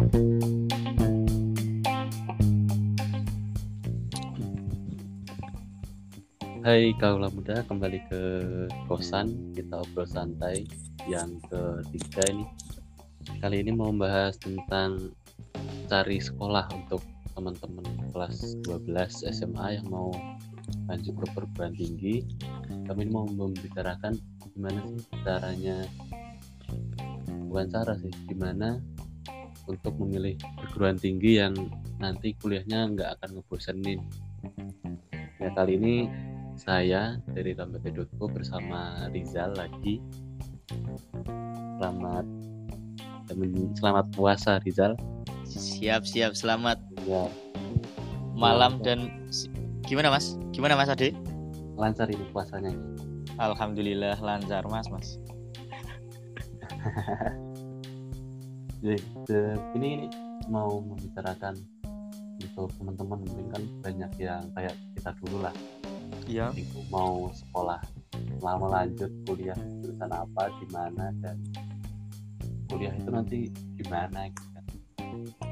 Hai 0.00 0.08
kaula 6.96 7.28
muda, 7.28 7.60
kembali 7.68 8.08
ke 8.08 8.22
kosan 8.88 9.52
kita 9.52 9.84
obrol 9.84 10.08
santai 10.08 10.64
yang 11.04 11.36
ketiga 11.52 12.24
ini. 12.32 12.48
Kali 13.44 13.60
ini 13.60 13.76
mau 13.76 13.92
membahas 13.92 14.40
tentang 14.40 15.12
cari 15.92 16.16
sekolah 16.16 16.64
untuk 16.72 17.04
teman-teman 17.36 17.84
kelas 18.16 18.56
12 18.64 18.88
SMA 19.36 19.84
yang 19.84 19.86
mau 19.92 20.08
lanjut 20.88 21.12
ke 21.12 21.26
perguruan 21.36 21.76
tinggi. 21.76 22.24
Kami 22.88 23.04
mau 23.04 23.28
membicarakan 23.28 24.16
gimana 24.56 24.80
sih 24.80 25.04
caranya 25.28 25.84
bukan 27.52 27.68
cara 27.68 28.00
sih, 28.00 28.08
gimana 28.32 28.80
untuk 29.70 29.94
memilih 30.02 30.34
perguruan 30.58 30.98
tinggi 30.98 31.38
yang 31.38 31.54
nanti 32.02 32.34
kuliahnya 32.42 32.90
nggak 32.96 33.08
akan 33.18 33.38
ngebosenin. 33.38 34.00
Ya 35.38 35.48
kali 35.54 35.78
ini 35.78 35.94
saya 36.58 37.16
dari 37.30 37.54
lambat.co 37.54 38.26
bersama 38.28 39.08
Rizal 39.14 39.54
lagi. 39.54 40.02
Selamat 41.78 42.26
selamat 43.78 44.06
puasa 44.12 44.58
Rizal. 44.66 44.98
Siap 45.46 46.02
siap 46.06 46.34
selamat 46.34 46.78
Ya, 47.08 47.26
malam 48.34 48.82
dan 48.82 49.10
gimana 49.86 50.10
Mas? 50.10 50.34
Gimana 50.50 50.74
Mas 50.74 50.90
Ade? 50.90 51.14
lancar 51.80 52.12
ini 52.12 52.28
puasanya. 52.28 52.76
Alhamdulillah 53.40 54.20
lancar 54.20 54.68
Mas 54.68 54.92
Mas. 54.92 55.16
Jadi, 58.80 58.96
ini, 59.76 59.88
ini 59.94 60.06
mau 60.48 60.80
membicarakan 60.80 61.52
untuk 62.40 62.72
teman-teman 62.74 63.20
mungkin 63.20 63.46
kan 63.48 63.62
banyak 63.80 64.10
yang 64.18 64.42
kayak 64.50 64.72
kita 64.96 65.12
dulu 65.20 65.44
lah 65.44 65.54
Iya. 66.24 66.48
itu 66.54 66.80
mau 66.88 67.28
sekolah 67.28 67.80
lama 68.40 68.66
lanjut 68.70 69.10
kuliah 69.24 69.56
jurusan 69.78 70.08
apa 70.08 70.48
di 70.56 70.66
mana 70.68 71.12
dan 71.20 71.36
kuliah 72.66 72.92
itu 72.92 73.08
nanti 73.08 73.38
gimana 73.76 74.26
gitu 74.26 74.48
kan 74.48 74.64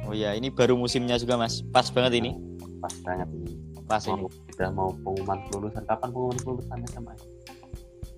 Oh 0.06 0.14
iya 0.14 0.32
ini 0.32 0.48
baru 0.48 0.72
musimnya 0.72 1.18
juga 1.18 1.36
Mas. 1.36 1.60
Pas 1.62 1.90
banget 1.90 2.16
ini. 2.16 2.30
pas 2.78 2.94
banget 3.02 3.28
ini 3.28 3.52
Pas 3.84 4.00
ini. 4.02 4.16
mau, 4.16 4.28
udah 4.30 4.70
mau 4.72 4.88
pengumuman 4.94 5.38
kelulusan 5.46 5.82
kapan 5.84 6.08
pengumuman 6.08 6.38
kelulusannya 6.38 6.88
sama 6.88 7.12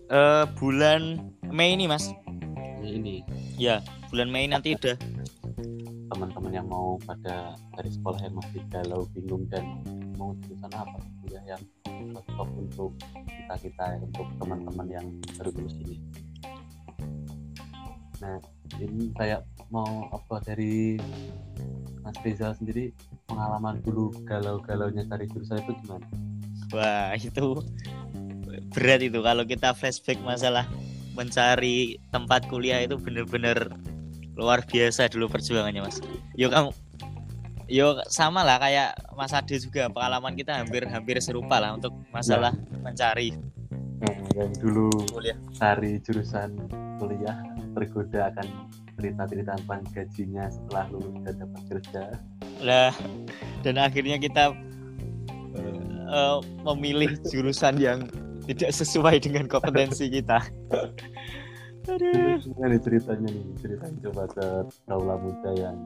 Eh 0.06 0.44
bulan 0.54 1.02
Mei 1.48 1.74
ini 1.74 1.86
Mas. 1.86 2.06
ini 2.78 3.26
Ya 3.56 3.82
bulan 4.10 4.28
Mei 4.28 4.50
nanti 4.50 4.74
udah. 4.74 4.98
teman-teman 6.10 6.50
yang 6.50 6.66
mau 6.66 6.98
pada 7.06 7.54
dari 7.78 7.90
sekolah 7.94 8.18
yang 8.26 8.34
masih 8.34 8.60
galau 8.66 9.06
bingung 9.14 9.46
dan 9.46 9.62
mau 10.18 10.34
jurusan 10.42 10.74
apa 10.74 10.98
kuliah 11.22 11.54
yang 11.54 11.62
cocok 11.86 12.48
untuk 12.58 12.90
kita 13.30 13.54
kita 13.62 13.84
untuk 14.02 14.26
teman-teman 14.42 14.86
yang 14.90 15.06
baru 15.38 15.54
lulus 15.54 15.78
ini 15.86 15.96
nah 18.18 18.36
ini 18.82 19.14
saya 19.14 19.46
mau 19.70 20.10
apa 20.10 20.42
dari 20.42 20.98
Mas 22.02 22.18
Rizal 22.26 22.58
sendiri 22.58 22.90
pengalaman 23.30 23.78
dulu 23.86 24.10
galau-galaunya 24.26 25.06
cari 25.06 25.30
jurusan 25.30 25.62
itu 25.62 25.72
gimana? 25.86 26.06
Wah 26.74 27.14
itu 27.14 27.62
berat 28.74 29.00
itu 29.06 29.22
kalau 29.22 29.46
kita 29.46 29.70
flashback 29.78 30.18
masalah 30.26 30.66
mencari 31.14 32.02
tempat 32.10 32.50
kuliah 32.50 32.82
itu 32.82 32.98
bener-bener 32.98 33.78
luar 34.40 34.64
biasa 34.64 35.12
dulu 35.12 35.28
perjuangannya 35.28 35.84
Mas. 35.84 36.00
Yo 36.32 36.48
kamu 36.48 36.72
Yo 37.70 38.02
sama 38.10 38.42
lah 38.42 38.58
kayak 38.58 38.98
Mas 39.14 39.30
Ade 39.30 39.54
juga 39.62 39.86
pengalaman 39.92 40.34
kita 40.34 40.58
hampir-hampir 40.58 41.20
serupa 41.22 41.62
lah 41.62 41.78
untuk 41.78 41.94
masalah 42.10 42.50
mencari 42.82 43.36
Nah, 44.00 44.16
yang 44.32 44.48
dulu 44.56 44.88
kuliah. 45.12 45.36
cari 45.60 46.00
jurusan 46.00 46.56
kuliah 46.96 47.36
tergoda 47.76 48.32
akan 48.32 48.48
cerita-cerita 48.96 49.60
tentang 49.60 49.84
gajinya 49.92 50.48
setelah 50.48 50.84
lulus 50.88 51.20
dan 51.28 51.34
dapat 51.36 51.62
kerja. 51.68 52.02
Lah 52.64 52.92
dan 53.60 53.76
akhirnya 53.76 54.16
kita 54.16 54.56
eh, 56.08 56.38
memilih 56.64 57.20
jurusan 57.28 57.76
yang 57.76 58.08
tidak 58.48 58.72
sesuai 58.72 59.20
dengan 59.20 59.44
kompetensi 59.46 60.08
kita. 60.08 60.40
Aduh. 61.88 62.36
Gimana 62.42 62.76
nih 62.76 62.80
ceritanya 62.84 63.28
nih? 63.32 63.44
Ceritain 63.60 63.94
coba 64.04 64.22
ke 64.28 64.46
kaula 64.84 65.16
muda 65.16 65.50
yang 65.56 65.76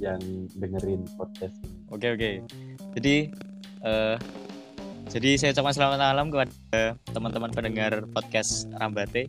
yang 0.00 0.20
dengerin 0.58 1.04
podcast 1.14 1.54
ini. 1.62 1.76
Oke 1.92 2.06
oke. 2.10 2.30
Jadi 2.98 3.14
eh 3.84 4.16
jadi 5.10 5.30
saya 5.38 5.50
ucapkan 5.50 5.74
selamat 5.74 5.98
malam 5.98 6.26
kepada 6.30 6.94
teman-teman 7.10 7.50
pendengar 7.50 7.92
podcast 8.10 8.70
Rambate. 8.74 9.26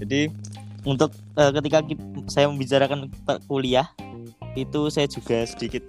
Jadi 0.00 0.28
untuk 0.84 1.12
eh, 1.36 1.52
ketika 1.56 1.80
ki- 1.84 2.28
saya 2.28 2.46
membicarakan 2.48 3.08
kuliah 3.48 3.88
itu 4.56 4.88
saya 4.88 5.04
juga 5.08 5.44
sedikit 5.44 5.84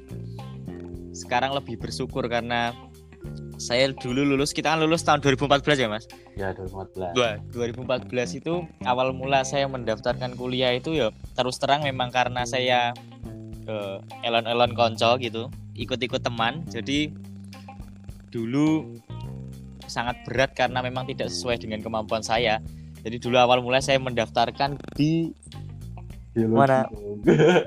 sekarang 1.16 1.56
lebih 1.56 1.80
bersyukur 1.82 2.28
karena 2.30 2.76
saya 3.58 3.90
dulu 3.90 4.22
lulus 4.22 4.54
kita 4.54 4.74
kan 4.74 4.80
lulus 4.82 5.02
tahun 5.02 5.22
2014 5.22 5.82
ya 5.82 5.90
mas. 5.90 6.06
Ya 6.38 6.54
2014. 6.54 7.18
Dua 7.18 7.42
2014 7.52 8.40
itu 8.40 8.66
awal 8.86 9.12
mula 9.18 9.42
saya 9.42 9.66
mendaftarkan 9.66 10.38
kuliah 10.38 10.78
itu 10.78 10.94
ya 10.94 11.10
terus 11.34 11.58
terang 11.58 11.82
memang 11.82 12.14
karena 12.14 12.46
saya 12.46 12.94
eh, 13.66 13.98
elon-elon 14.26 14.78
konco 14.78 15.18
gitu 15.18 15.50
ikut-ikut 15.78 16.22
teman 16.22 16.66
jadi 16.70 17.14
dulu 18.34 18.98
sangat 19.88 20.20
berat 20.28 20.52
karena 20.54 20.84
memang 20.84 21.08
tidak 21.08 21.32
sesuai 21.32 21.64
dengan 21.64 21.80
kemampuan 21.80 22.22
saya 22.22 22.60
jadi 23.06 23.18
dulu 23.22 23.38
awal 23.40 23.64
mula 23.64 23.80
saya 23.80 24.02
mendaftarkan 24.02 24.76
di 25.00 25.32
Biologi 26.38 26.54
Mana? 26.54 26.86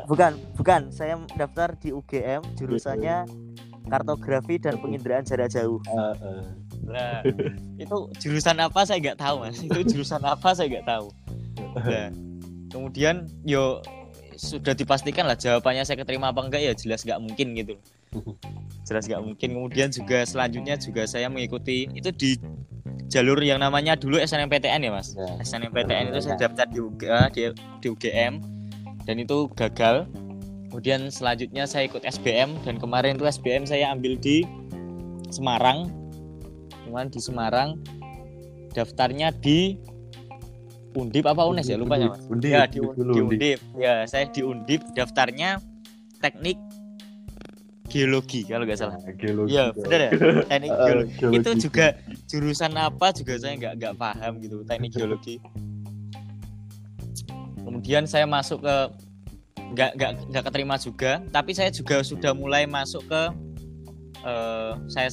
bukan 0.07 0.39
bukan 0.55 0.95
saya 0.95 1.19
daftar 1.35 1.75
di 1.75 1.91
UGM 1.91 2.55
jurusannya 2.55 3.27
kartografi 3.91 4.57
dan 4.63 4.79
penginderaan 4.79 5.27
jarak 5.27 5.51
jauh 5.51 5.83
Eh, 5.91 6.15
eh. 6.23 6.43
Nah, 6.91 7.23
itu 7.79 7.97
jurusan 8.19 8.57
apa 8.59 8.83
saya 8.83 8.99
nggak 8.99 9.19
tahu 9.21 9.47
mas. 9.47 9.59
Itu 9.63 9.81
jurusan 9.87 10.23
apa 10.25 10.49
saya 10.55 10.67
nggak 10.67 10.87
tahu. 10.87 11.07
Nah, 11.77 12.09
kemudian 12.71 13.31
yo 13.47 13.83
sudah 14.41 14.73
dipastikan 14.73 15.29
lah 15.29 15.37
jawabannya 15.37 15.85
saya 15.85 16.01
keterima 16.01 16.33
apa 16.33 16.41
enggak 16.41 16.65
ya 16.65 16.73
jelas 16.73 17.05
nggak 17.05 17.21
mungkin 17.21 17.47
gitu. 17.55 17.75
Jelas 18.89 19.05
nggak 19.07 19.23
mungkin. 19.23 19.49
Kemudian 19.55 19.89
juga 19.93 20.25
selanjutnya 20.25 20.81
juga 20.81 21.05
saya 21.05 21.29
mengikuti 21.29 21.87
itu 21.93 22.11
di 22.11 22.31
jalur 23.11 23.39
yang 23.43 23.61
namanya 23.61 23.95
dulu 23.95 24.17
SNMPTN 24.19 24.87
ya 24.87 24.91
mas. 24.91 25.13
Ya. 25.15 25.31
SNMPTN 25.45 26.15
itu 26.15 26.19
saya 26.25 26.41
daftar 26.41 26.67
di, 26.67 26.79
UG, 26.81 27.03
eh, 27.07 27.29
di, 27.31 27.41
di 27.83 27.87
UGM 27.91 28.35
dan 29.05 29.17
itu 29.21 29.51
gagal. 29.55 30.09
Kemudian 30.71 31.11
selanjutnya 31.11 31.67
saya 31.67 31.85
ikut 31.85 32.01
SBM 32.01 32.63
dan 32.63 32.79
kemarin 32.79 33.19
itu 33.19 33.27
SBM 33.27 33.67
saya 33.67 33.91
ambil 33.91 34.15
di 34.17 34.47
Semarang. 35.29 35.91
Kemarin 36.87 37.11
di 37.11 37.21
Semarang 37.21 37.69
daftarnya 38.71 39.35
di 39.35 39.75
Undip 40.91 41.23
apa 41.23 41.43
UNES 41.43 41.71
ya 41.71 41.79
lupa 41.79 41.95
ya 41.95 42.11
Mas. 42.11 42.23
Undip, 42.27 42.51
Ya 42.51 42.67
di, 42.67 42.79
Undip 42.83 43.27
di. 43.35 43.51
Ya 43.79 44.07
saya 44.07 44.27
di 44.27 44.43
Undip 44.43 44.83
daftarnya 44.91 45.59
teknik 46.19 46.59
geologi 47.87 48.47
kalau 48.47 48.63
nggak 48.63 48.79
salah. 48.79 48.95
Nah, 48.99 49.15
geologi. 49.15 49.55
Dong. 49.55 49.75
benar 49.83 50.01
ya 50.01 50.11
teknik 50.51 50.71
Eh, 50.71 50.79
geologi 50.81 51.13
geologi. 51.19 51.37
itu 51.39 51.51
juga 51.61 51.87
jurusan 52.27 52.73
apa 52.75 53.07
juga 53.11 53.35
saya 53.39 53.55
nggak 53.55 53.73
nggak 53.77 53.95
paham 53.99 54.33
gitu 54.39 54.63
teknik 54.63 54.91
geologi 54.95 55.35
kemudian 57.67 58.07
saya 58.07 58.27
masuk 58.27 58.63
ke 58.63 58.77
nggak 59.73 59.91
nggak 59.97 60.13
nggak 60.31 60.45
keterima 60.51 60.75
juga. 60.77 61.23
Tapi 61.31 61.51
saya 61.55 61.71
juga 61.71 62.03
sudah 62.03 62.33
mulai 62.35 62.67
masuk 62.67 63.07
ke 63.07 63.23
eh, 64.27 64.73
saya 64.91 65.09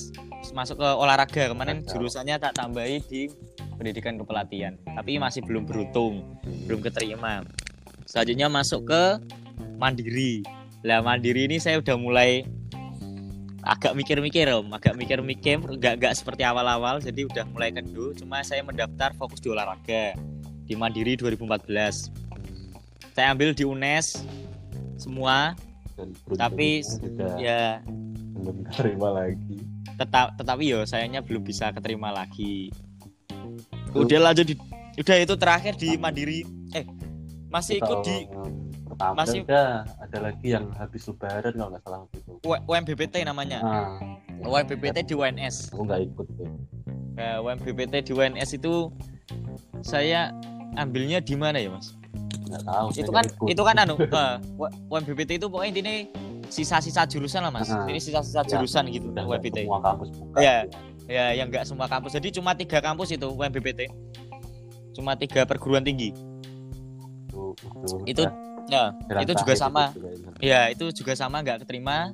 masuk 0.53 0.77
ke 0.81 0.87
olahraga. 0.87 1.53
Kemarin 1.53 1.85
jurusannya 1.85 2.37
tak 2.41 2.57
tambahi 2.57 3.01
di 3.05 3.29
pendidikan 3.77 4.17
kepelatihan 4.17 4.73
tapi 4.97 5.21
masih 5.21 5.45
belum 5.45 5.69
beruntung 5.69 6.25
belum 6.65 6.81
keterima. 6.81 7.45
Selanjutnya 8.09 8.47
masuk 8.49 8.89
ke 8.89 9.03
mandiri. 9.77 10.41
Lah 10.81 11.03
mandiri 11.05 11.45
ini 11.45 11.61
saya 11.61 11.77
udah 11.77 11.97
mulai 11.99 12.47
agak 13.67 13.93
mikir-mikir 13.93 14.47
om. 14.49 14.71
Agak 14.73 14.97
mikir-mikir 14.97 15.59
nggak 15.61 16.01
nggak 16.01 16.13
seperti 16.15 16.41
awal-awal. 16.47 16.97
Jadi 17.03 17.27
udah 17.27 17.45
mulai 17.53 17.69
kendu 17.69 18.15
cuma 18.17 18.41
saya 18.41 18.63
mendaftar 18.65 19.13
fokus 19.13 19.43
di 19.43 19.51
olahraga 19.53 20.17
di 20.67 20.75
mandiri 20.75 21.15
2014 21.15 22.27
saya 23.17 23.33
ambil 23.33 23.49
di 23.55 23.65
UNES 23.65 24.21
semua. 24.99 25.53
Dan 25.97 26.13
Tapi, 26.37 26.85
juga 26.85 27.33
ya. 27.41 27.81
belum 28.37 28.69
terima 28.69 29.09
lagi. 29.17 29.57
tetap 29.97 30.37
tetapi 30.37 30.69
yo 30.69 30.85
sayangnya 30.85 31.25
belum 31.25 31.41
bisa 31.41 31.73
keterima 31.73 32.13
lagi. 32.13 32.69
Kemudian 33.89 34.21
lanjut 34.21 34.45
di 34.45 34.53
udah 34.97 35.17
itu 35.17 35.33
terakhir 35.33 35.73
di 35.73 35.97
mandiri. 35.97 36.45
Eh 36.77 36.85
masih 37.49 37.81
ikut 37.81 38.05
di 38.05 38.29
eh, 38.29 38.49
pertama. 38.85 39.25
Masih- 39.25 39.41
ada 39.49 39.89
ada 39.97 40.17
lagi 40.21 40.53
yang 40.53 40.69
habis 40.77 41.09
lebaran 41.09 41.49
kalau 41.49 41.69
nggak 41.73 41.81
salah 41.81 41.99
waktu 42.05 42.17
itu. 42.21 42.31
U- 42.45 42.63
UMBPT 42.69 43.15
namanya. 43.25 43.57
Ah. 43.65 43.97
UMBPT 44.37 45.09
di 45.09 45.13
UNS 45.17 45.73
aku 45.73 45.81
nggak 45.89 46.01
ikut 46.13 46.27
tuh. 46.37 46.49
Nah, 47.17 47.41
UMBPT 47.41 47.93
di 48.05 48.11
UNS 48.13 48.49
itu 48.53 48.93
saya 49.81 50.29
ambilnya 50.77 51.25
di 51.25 51.33
mana 51.33 51.57
ya 51.57 51.73
mas 51.73 51.97
nggak 52.47 52.63
tahu 52.63 52.87
itu 52.91 53.11
kan 53.11 53.25
ikut. 53.25 53.47
itu 53.47 53.61
kan 53.61 53.75
anu 53.77 53.93
eh, 53.97 54.35
U- 54.55 54.73
UMBPT 54.89 55.31
itu 55.35 55.47
pokoknya 55.47 55.69
intinya 55.69 55.93
sisa-sisa 56.47 57.03
jurusan 57.03 57.43
lah 57.43 57.51
mas. 57.51 57.67
Ah. 57.67 57.83
ini 57.85 57.99
sisa-sisa 57.99 58.39
Ya, 58.39 58.49
jurusan 58.49 58.87
gitu 58.87 59.11
UMBPT 59.11 59.63
semua 59.63 59.81
kampus 59.81 60.07
buka. 60.11 60.37
Gitu. 60.39 60.77
ya 61.07 61.25
yang 61.33 61.47
nggak 61.47 61.63
semua 61.63 61.87
kampus. 61.87 62.11
Jadi 62.13 62.27
cuma 62.33 62.51
tiga 62.51 62.79
kampus 62.79 63.11
itu 63.11 63.27
UMBPT 63.27 63.91
cuma 64.91 65.13
tiga 65.13 65.43
perguruan 65.43 65.81
tinggi. 65.81 66.11
Itu 67.27 67.53
itu, 67.69 67.95
Itu- 68.07 68.25
udah 68.25 68.33
ya 68.67 68.83
jalan 69.07 69.21
itu 69.23 69.33
juga 69.37 69.53
sama. 69.55 69.83
itu 69.85 69.95
juga 69.95 70.09
ini. 70.09 70.27
ya 70.41 70.59
itu 70.67 70.85
juga 70.93 71.13
sama 71.13 71.39
nggak 71.39 71.63
keterima. 71.63 72.11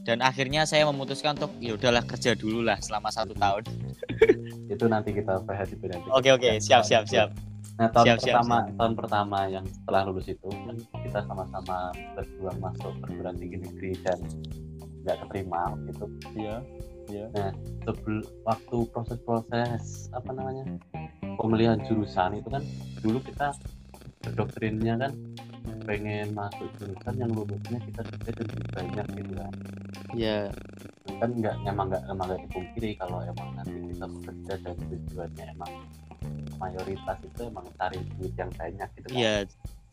Dan 0.00 0.24
akhirnya 0.24 0.64
saya 0.64 0.88
memutuskan 0.88 1.36
untuk 1.36 1.52
ya 1.60 1.76
udahlah 1.76 2.00
kerja 2.02 2.32
dulu 2.32 2.64
lah 2.64 2.80
selama 2.80 3.12
satu 3.12 3.36
tahun. 3.36 3.68
Itu 4.66 4.88
nanti 4.88 5.12
kita 5.12 5.44
bahas 5.44 5.68
di 5.68 5.76
nanti 5.78 6.08
oke 6.08 6.28
oke. 6.30 6.50
siap 6.58 6.82
siap 6.82 7.04
siap 7.04 7.28
nah 7.80 7.88
tahun 7.88 8.04
Siap, 8.04 8.18
siap, 8.20 8.34
pertama 8.44 8.56
tahun 8.76 8.92
pertama 8.92 9.38
yang 9.48 9.64
setelah 9.64 10.00
lulus 10.04 10.28
itu 10.28 10.48
kan 10.52 10.76
kita 11.00 11.24
sama-sama 11.24 11.88
berjuang 12.12 12.58
masuk 12.60 12.92
perguruan 13.00 13.36
tinggi 13.40 13.56
negeri 13.56 13.96
dan 14.04 14.20
nggak 15.00 15.16
keterima 15.24 15.72
gitu. 15.88 16.04
Iya 16.36 16.60
sebelum 17.88 18.22
waktu 18.46 18.76
proses-proses 18.92 20.12
apa 20.14 20.30
namanya 20.30 20.64
pemilihan 21.40 21.80
jurusan 21.88 22.38
itu 22.38 22.48
kan 22.52 22.62
dulu 23.00 23.18
kita 23.24 23.56
doktrinnya 24.36 24.94
kan 25.00 25.12
pengen 25.88 26.36
masuk 26.36 26.68
jurusan 26.78 27.14
yang 27.16 27.32
lulusnya 27.32 27.80
kita 27.80 28.00
dan 28.04 28.34
lebih 28.36 28.66
banyak 28.76 29.06
gitu 29.16 29.32
kan. 29.34 29.52
Ya 30.14 30.52
kan 31.18 31.30
nggak 31.32 31.56
emang 31.64 31.86
nggak 31.90 32.02
emang 32.12 32.26
nggak 32.28 32.42
dipungkiri 32.48 32.90
kalau 33.00 33.18
emang 33.24 33.48
nanti 33.56 33.76
kita 33.90 34.06
bekerja 34.06 34.54
dan 34.62 34.76
tujuannya 34.76 35.44
emang 35.56 35.72
mayoritas 36.56 37.18
itu 37.24 37.40
emang 37.48 37.66
cari 37.76 37.98
duit 38.16 38.34
yang 38.36 38.50
banyak 38.54 38.88
gitu 38.98 39.06
kan. 39.08 39.16
Iya 39.16 39.34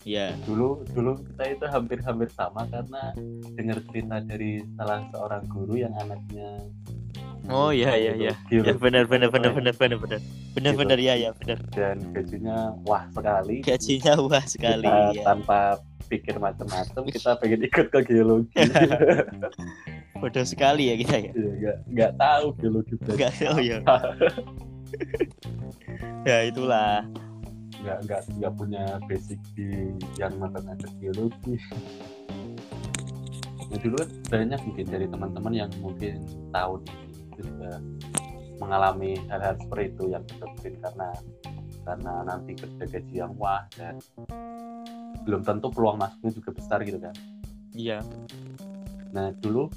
iya. 0.04 0.26
Dulu 0.44 0.84
dulu 0.92 1.12
kita 1.24 1.44
itu 1.58 1.66
hampir-hampir 1.68 2.30
sama 2.32 2.68
karena 2.68 3.12
dengar 3.56 3.78
cerita 3.92 4.18
dari 4.24 4.64
salah 4.76 5.04
seorang 5.12 5.44
guru 5.48 5.76
yang 5.80 5.94
anaknya 5.98 6.64
oh 7.48 7.72
iya 7.72 7.96
iya 7.96 8.14
iya. 8.16 8.34
Geologi 8.52 8.68
ya 8.68 8.76
benar 8.76 9.04
benar 9.08 9.30
benar 9.32 9.52
gitu. 9.56 9.58
benar 9.64 9.74
benar 9.80 9.98
benar. 10.04 10.20
Benar 10.58 10.72
Gitu. 10.74 10.80
benar 10.84 10.98
ya 11.00 11.14
ya 11.16 11.30
benar. 11.38 11.60
Dan 11.72 11.98
gajinya 12.12 12.58
wah 12.84 13.04
sekali. 13.14 13.56
Gajinya 13.64 14.14
wah 14.20 14.44
sekali 14.46 14.88
Kita 14.90 15.16
ya. 15.16 15.24
tanpa 15.24 15.60
pikir 16.08 16.36
macam-macam 16.40 17.02
kita 17.08 17.32
pengen 17.40 17.62
ikut 17.68 17.88
ke 17.88 18.00
geologi. 18.04 18.56
Bodoh 20.20 20.46
sekali 20.48 20.90
ya 20.92 20.96
kita 20.98 21.16
ya. 21.24 21.32
Ya 21.32 21.52
nggak 21.56 21.78
nggak 21.94 22.12
tahu 22.18 22.46
geologi 22.58 22.94
belajar 23.00 23.16
Nggak 23.16 23.34
tahu 23.40 23.60
ya. 23.62 23.78
Ya 26.30 26.48
itulah. 26.48 27.06
Nggak 27.78 27.98
nggak 28.10 28.22
nggak 28.42 28.54
punya 28.58 28.84
basic 29.06 29.40
di 29.54 29.94
yang 30.18 30.34
matematika 30.42 30.92
geologi 30.98 31.56
nah 33.68 33.78
dulu 33.84 33.96
kan 34.00 34.10
banyak 34.32 34.60
mungkin 34.64 34.86
dari 34.88 35.06
teman-teman 35.12 35.54
yang 35.54 35.72
mungkin 35.84 36.24
tahun 36.56 36.82
ini 36.88 37.06
itu 37.12 37.40
juga 37.44 37.72
mengalami 38.64 39.20
hal-hal 39.28 39.60
seperti 39.60 39.84
itu 39.92 40.04
yang 40.16 40.24
mungkin 40.40 40.74
karena 40.80 41.10
karena 41.84 42.14
nanti 42.24 42.52
kerja 42.56 42.84
gaji 42.88 43.16
yang 43.16 43.34
wah 43.36 43.64
dan 43.76 44.00
belum 45.28 45.44
tentu 45.44 45.68
peluang 45.68 46.00
masuknya 46.00 46.32
juga 46.36 46.50
besar 46.56 46.80
gitu 46.88 47.00
kan. 47.00 47.16
Iya. 47.76 48.00
Nah 49.12 49.36
dulu 49.44 49.68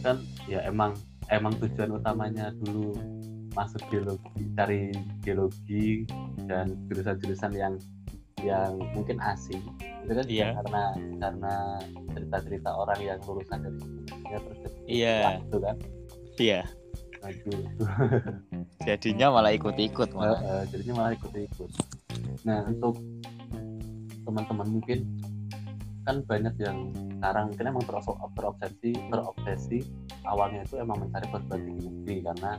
kan 0.00 0.18
ya 0.48 0.64
emang 0.64 0.96
emang 1.28 1.52
tujuan 1.60 2.00
utamanya 2.00 2.50
dulu 2.64 2.96
masuk 3.52 3.80
geologi 3.88 4.42
cari 4.54 4.80
geologi 5.20 5.86
dan 6.48 6.72
jurusan-jurusan 6.88 7.52
yang 7.52 7.74
yang 8.42 8.74
mungkin 8.96 9.22
asing. 9.22 9.62
Itu 10.02 10.12
kan 10.18 10.26
Iya. 10.26 10.48
karena 10.58 10.82
karena 11.20 11.54
cerita-cerita 12.10 12.70
orang 12.74 12.98
yang 12.98 13.18
lulusan 13.22 13.58
dari 13.62 13.78
sebelumnya 13.78 14.38
terus 14.42 14.58
Iya. 14.84 15.18
itu 15.38 15.58
kan. 15.62 15.76
Iya. 16.36 16.60
Nah, 17.22 17.30
jadinya 18.88 19.26
malah 19.30 19.54
ikut-ikut 19.54 20.10
malah. 20.10 20.42
Eh, 20.42 20.62
jadinya 20.74 20.94
malah 20.98 21.12
ikut-ikut. 21.14 21.70
Nah 22.42 22.66
untuk 22.66 22.98
teman-teman 24.26 24.66
mungkin 24.70 24.98
kan 26.02 26.18
banyak 26.26 26.54
yang 26.58 26.90
sekarang 26.90 27.54
mungkin 27.54 27.66
emang 27.70 27.84
terobs- 27.86 28.18
terobsesi 28.34 28.90
terobsesi 29.06 29.78
awalnya 30.26 30.66
itu 30.66 30.82
emang 30.82 30.98
mencari 30.98 31.30
perguruan 31.30 31.62
tinggi 31.62 31.86
negeri 31.86 32.16
karena 32.26 32.50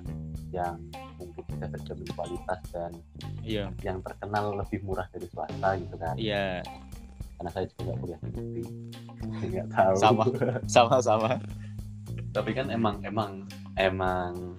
yang 0.53 0.77
mungkin 1.17 1.43
bisa 1.49 1.65
terjamin 1.65 2.09
kualitas 2.13 2.59
dan 2.69 2.91
iya. 3.41 3.73
yang 3.81 3.99
terkenal 4.05 4.53
lebih 4.53 4.85
murah 4.85 5.09
dari 5.09 5.25
swasta 5.27 5.69
gitu 5.81 5.95
kan. 5.97 6.15
Iya. 6.15 6.61
Karena 7.41 7.49
saya 7.49 7.65
juga 7.73 7.81
nggak 7.89 7.97
kuliah 7.99 8.19
di 8.21 8.29
negeri 8.29 8.63
nggak 9.49 9.67
tahu. 9.73 9.95
Sama. 9.97 10.23
sama-sama 10.69 11.41
tapi 12.33 12.51
kan 12.57 12.67
emang 12.73 12.97
emang 13.05 13.45
emang 13.77 14.57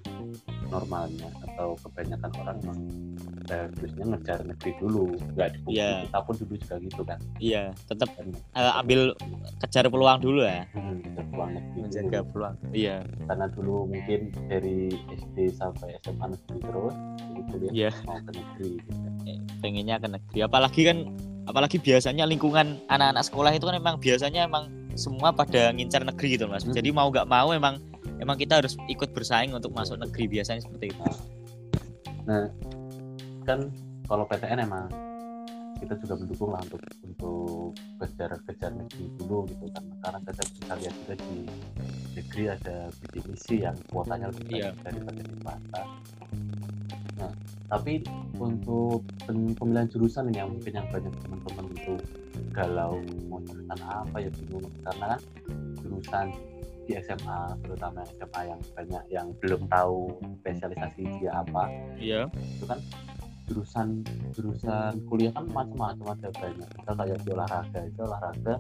normalnya 0.70 1.28
atau 1.50 1.74
kebanyakan 1.82 2.30
orang 2.38 2.56
emang 2.62 2.80
bagusnya 3.44 4.04
ngejar 4.06 4.38
negeri 4.42 4.70
dulu 4.76 5.04
nggak 5.32 5.48
dipungkiri 5.52 5.76
Iya. 5.76 5.90
kita 6.04 6.18
pun 6.20 6.34
dulu 6.36 6.54
juga 6.56 6.74
gitu 6.80 7.02
kan 7.02 7.18
iya 7.38 7.62
tetap 7.84 8.08
kan 8.12 8.26
eh, 8.32 8.72
ambil 8.76 9.00
kejar 9.60 9.84
peluang 9.86 10.18
dulu 10.18 10.40
ya 10.42 10.64
hmm, 10.70 10.96
peluang 11.28 11.50
negeri 11.52 11.78
menjaga 11.80 12.08
dulu. 12.18 12.30
peluang 12.30 12.54
iya 12.72 12.96
karena 13.24 13.46
dulu 13.48 13.74
mungkin 13.86 14.20
dari 14.46 14.78
SD 15.10 15.36
sampai 15.52 15.96
SMA 16.00 16.26
negeri 16.28 16.56
terus 16.58 16.94
jadi 17.18 17.40
kuliah 17.46 17.72
Iya. 17.72 17.90
mau 18.02 18.18
ke 18.18 18.32
negeri 18.32 18.70
gitu 18.78 18.92
pengennya 19.58 19.96
ke 19.96 20.08
negeri 20.10 20.38
apalagi 20.40 20.80
kan 20.82 20.98
apalagi 21.44 21.76
biasanya 21.76 22.24
lingkungan 22.24 22.80
anak-anak 22.86 23.22
sekolah 23.22 23.50
itu 23.50 23.64
kan 23.64 23.74
emang 23.74 23.96
biasanya 23.98 24.44
emang 24.44 24.64
semua 24.94 25.28
pada 25.28 25.68
ngincar 25.70 26.00
negeri 26.02 26.34
gitu 26.34 26.46
mas 26.46 26.62
Hmm. 26.62 26.72
jadi 26.72 26.88
mau 26.88 27.08
nggak 27.08 27.26
mau 27.26 27.50
emang 27.50 27.76
emang 28.16 28.36
kita 28.36 28.62
harus 28.62 28.78
ikut 28.86 29.10
bersaing 29.10 29.50
untuk 29.50 29.70
masuk 29.70 29.98
negeri 29.98 30.30
biasanya 30.30 30.60
seperti 30.60 30.88
itu 30.88 31.02
kan 33.44 33.60
kalau 34.08 34.24
PTN 34.28 34.64
emang 34.64 34.88
kita 35.80 35.94
juga 36.00 36.14
mendukung 36.16 36.50
lah 36.54 36.60
untuk 36.64 36.80
untuk 37.04 37.76
kejar 38.00 38.30
kejar 38.48 38.72
negeri 38.72 39.04
dulu 39.20 39.44
gitu. 39.52 39.64
Kan 39.72 39.84
karena 40.00 40.18
kita 40.32 40.42
bisa 40.48 40.72
lihat 40.80 40.94
juga 41.04 41.14
di 41.20 41.38
negeri 42.14 42.44
ada 42.50 42.76
bidik 43.02 43.24
misi 43.26 43.56
yang 43.66 43.76
kuotanya 43.90 44.30
lebih 44.30 44.44
Iya. 44.54 44.70
banyak 44.70 44.76
daripada 44.86 45.20
di 45.20 45.34
swasta 45.42 45.82
nah 47.14 47.30
tapi 47.70 48.02
untuk 48.38 49.06
pemilihan 49.30 49.86
jurusan 49.86 50.30
ini 50.30 50.42
yang 50.42 50.50
mungkin 50.50 50.72
yang 50.74 50.86
banyak 50.90 51.14
teman-teman 51.22 51.66
itu 51.74 51.94
galau 52.54 53.02
mau 53.30 53.40
jurusan 53.42 53.78
apa 53.82 54.16
ya 54.20 54.30
bingung. 54.30 54.66
Karena 54.84 55.04
kan 55.16 55.20
jurusan 55.82 56.26
di 56.84 56.92
SMA 57.00 57.40
terutama 57.64 58.04
SMA 58.20 58.40
yang 58.46 58.60
banyak 58.76 59.02
yang 59.10 59.26
belum 59.40 59.62
tahu 59.72 60.12
spesialisasi 60.42 61.02
dia 61.18 61.32
apa. 61.40 61.70
Iya. 61.98 62.28
Itu 62.60 62.68
kan 62.68 62.78
jurusan 63.44 64.00
jurusan 64.32 64.92
kuliah 65.04 65.32
kan 65.32 65.44
macam-macam 65.46 66.16
ada 66.16 66.28
banyak. 66.32 66.68
Kita 66.68 66.92
kayak 66.92 67.18
di 67.20 67.30
olahraga 67.30 67.80
itu 67.84 68.00
olahraga 68.00 68.54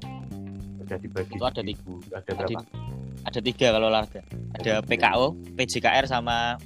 udah 0.84 0.98
dibagi 1.00 1.32
Itu 1.34 1.44
ada 1.48 1.62
di- 1.64 1.72
tiga. 1.72 2.20
ada 2.20 2.30
berapa? 2.36 2.60
Ada 3.24 3.40
tiga 3.40 3.66
kalau 3.72 3.86
olahraga. 3.88 4.20
Ada 4.54 4.72
PKO 4.84 5.26
PJKR 5.56 6.04
sama 6.04 6.60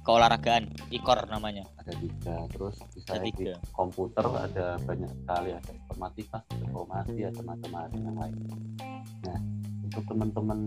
keolahragaan 0.00 0.64
IKOR 0.88 1.28
namanya. 1.28 1.68
Ada 1.76 1.92
tiga. 1.94 2.34
Terus 2.48 2.80
bisa 2.96 3.12
ada 3.12 3.20
di 3.20 3.32
tiga. 3.36 3.54
komputer 3.70 4.24
ada 4.24 4.80
banyak 4.80 5.12
sekali. 5.12 5.50
Ada 5.52 5.70
informatika 5.76 6.38
ada 6.40 6.62
informasi 6.64 7.18
ada 7.22 7.40
macam-macam 7.44 8.00
yang 8.00 8.16
lain 8.16 8.36
nah 9.20 9.36
untuk 9.84 10.02
teman-teman 10.08 10.58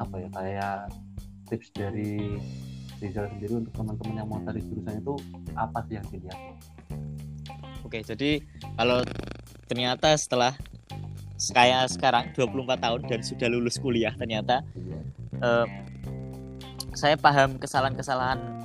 apa 0.00 0.16
ya 0.16 0.28
kayak 0.32 0.78
tips 1.52 1.68
dari 1.76 2.40
Rizal 3.00 3.26
sendiri 3.32 3.64
untuk 3.64 3.72
teman-teman 3.72 4.14
yang 4.20 4.28
mau 4.28 4.40
cari 4.44 4.60
jurusan 4.60 5.00
itu 5.00 5.14
apa 5.56 5.78
sih 5.88 5.94
yang 5.96 6.06
dilihat 6.12 6.38
oke 7.84 7.98
jadi 8.04 8.30
kalau 8.76 9.00
ternyata 9.66 10.12
setelah 10.20 10.52
kayak 11.56 11.88
sekarang 11.88 12.24
24 12.36 12.84
tahun 12.84 13.00
dan 13.08 13.20
sudah 13.24 13.48
lulus 13.48 13.80
kuliah 13.80 14.12
ternyata 14.12 14.60
eh, 15.40 15.66
saya 16.92 17.16
paham 17.16 17.56
kesalahan-kesalahan 17.56 18.60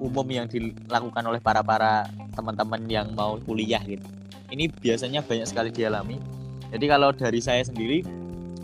umum 0.00 0.26
yang 0.28 0.46
dilakukan 0.48 1.24
oleh 1.24 1.40
para 1.40 1.64
para 1.64 2.08
teman-teman 2.36 2.84
yang 2.88 3.08
mau 3.16 3.40
kuliah 3.40 3.80
gitu. 3.84 4.04
Ini 4.52 4.70
biasanya 4.70 5.24
banyak 5.24 5.46
sekali 5.48 5.70
dialami. 5.72 6.20
Jadi 6.70 6.84
kalau 6.86 7.10
dari 7.14 7.40
saya 7.40 7.62
sendiri, 7.64 8.04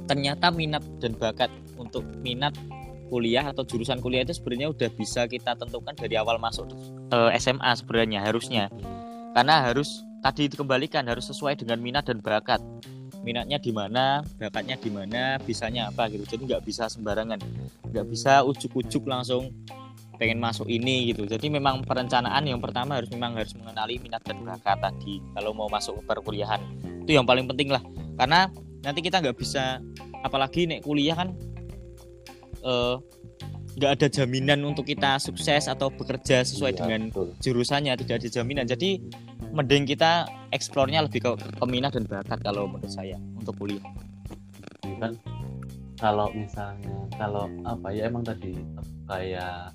ternyata 0.06 0.52
minat 0.52 0.84
dan 1.00 1.16
bakat 1.16 1.48
untuk 1.80 2.04
minat 2.20 2.52
kuliah 3.12 3.44
atau 3.44 3.60
jurusan 3.68 4.00
kuliah 4.00 4.24
itu 4.24 4.32
sebenarnya 4.32 4.72
udah 4.72 4.88
bisa 4.96 5.28
kita 5.28 5.52
tentukan 5.52 5.92
dari 5.92 6.16
awal 6.16 6.40
masuk 6.40 6.72
eh, 7.12 7.30
SMA 7.36 7.68
sebenarnya 7.76 8.24
harusnya. 8.24 8.72
Karena 9.36 9.68
harus 9.68 10.00
tadi 10.24 10.48
dikembalikan 10.48 11.04
harus 11.04 11.28
sesuai 11.28 11.60
dengan 11.60 11.76
minat 11.84 12.08
dan 12.08 12.24
bakat. 12.24 12.64
Minatnya 13.20 13.60
di 13.60 13.70
mana 13.70 14.24
bakatnya 14.40 14.80
di 14.80 14.88
mana 14.88 15.36
bisanya 15.44 15.92
apa 15.92 16.08
gitu. 16.08 16.24
Jadi 16.24 16.48
nggak 16.48 16.64
bisa 16.64 16.88
sembarangan. 16.88 17.38
Nggak 17.92 18.06
bisa 18.08 18.40
ujuk-ujuk 18.48 19.04
langsung 19.04 19.52
pengen 20.16 20.40
masuk 20.40 20.66
ini 20.72 21.12
gitu. 21.12 21.28
Jadi 21.28 21.52
memang 21.52 21.84
perencanaan 21.84 22.48
yang 22.48 22.58
pertama 22.64 22.98
harus 22.98 23.12
memang 23.12 23.36
harus 23.36 23.52
mengenali 23.54 24.00
minat 24.00 24.24
dan 24.24 24.40
bakat 24.42 24.80
tadi. 24.80 25.20
Kalau 25.36 25.52
mau 25.52 25.68
masuk 25.68 26.00
ke 26.00 26.02
perkuliahan 26.08 26.60
itu 27.04 27.12
yang 27.14 27.28
paling 27.28 27.44
penting 27.44 27.68
lah. 27.68 27.84
Karena 28.16 28.48
nanti 28.82 29.00
kita 29.04 29.22
nggak 29.22 29.38
bisa 29.38 29.78
apalagi 30.22 30.66
nek 30.66 30.82
kuliah 30.82 31.14
kan 31.14 31.34
eh, 32.62 32.96
nggak 33.72 33.92
ada 33.98 34.06
jaminan 34.12 34.60
untuk 34.68 34.84
kita 34.84 35.16
sukses 35.16 35.64
atau 35.64 35.88
bekerja 35.88 36.44
sesuai 36.44 36.76
Iya, 36.76 36.78
dengan 36.84 37.00
betul. 37.08 37.28
jurusannya 37.40 37.92
tidak 38.04 38.16
ada 38.20 38.28
jaminan. 38.28 38.64
Jadi 38.68 39.00
mending 39.52 39.88
kita 39.88 40.28
eksplornya 40.52 41.04
lebih 41.08 41.24
ke, 41.24 41.30
ke 41.40 41.64
minat 41.68 41.96
dan 41.96 42.04
bakat 42.04 42.40
kalau 42.44 42.68
menurut 42.68 42.92
saya 42.92 43.16
untuk 43.36 43.56
kuliah. 43.56 43.84
Ini 44.84 44.96
kan? 45.00 45.12
Kalau 45.96 46.28
misalnya 46.34 46.96
kalau 47.14 47.46
apa 47.62 47.88
ya 47.94 48.10
emang 48.10 48.26
tadi 48.26 48.58
kayak 49.06 49.70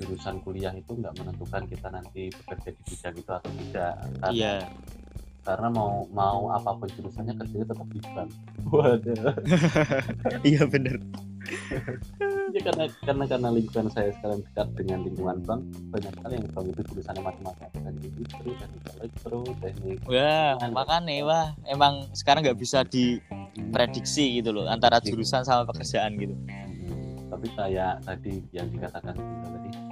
jurusan 0.00 0.40
kuliah 0.40 0.72
itu 0.72 0.96
nggak 0.96 1.12
menentukan 1.20 1.68
kita 1.68 1.88
nanti 1.92 2.32
bekerja 2.32 2.70
di 2.72 2.82
bidang 2.88 3.14
itu 3.20 3.30
atau 3.36 3.50
tidak. 3.52 3.94
Karena, 4.22 4.32
iya 4.32 4.54
karena 5.40 5.68
mau 5.72 6.04
mau 6.12 6.52
apa 6.52 6.76
pun 6.76 6.88
jurusannya 6.88 7.34
kerjanya 7.36 7.66
tetap 7.72 7.88
di 7.88 8.00
bank 8.12 8.30
waduh. 8.74 9.34
Iya 10.48 10.62
bener. 10.68 11.00
Ya 12.50 12.60
karena 12.66 12.84
karena 13.06 13.24
karena 13.26 13.48
lingkungan 13.50 13.88
saya 13.90 14.10
sekarang 14.18 14.42
dekat 14.42 14.68
dengan 14.74 14.98
lingkungan 15.06 15.38
bank 15.46 15.62
banyak 15.90 16.12
sekali 16.14 16.34
yang 16.38 16.46
bank 16.52 16.66
itu 16.70 16.82
jurusannya 16.92 17.22
macam-macam 17.22 17.66
teknik 17.72 18.04
industri 18.04 18.50
teknik 18.54 18.82
elektro 18.98 19.40
teknik. 19.58 19.98
Wah 20.06 20.54
makanya 20.70 21.14
wah. 21.26 21.46
Emang 21.66 22.06
sekarang 22.12 22.44
nggak 22.44 22.60
bisa 22.60 22.84
diprediksi 22.86 24.42
gitu 24.42 24.54
loh 24.54 24.66
antara 24.68 25.00
jurusan 25.02 25.42
sama 25.42 25.66
pekerjaan 25.66 26.14
gitu. 26.20 26.34
Hmm, 26.36 27.30
tapi 27.32 27.46
kayak 27.54 28.02
tadi 28.04 28.42
yang 28.52 28.68
dikatakan 28.68 29.14
tadi 29.16 29.89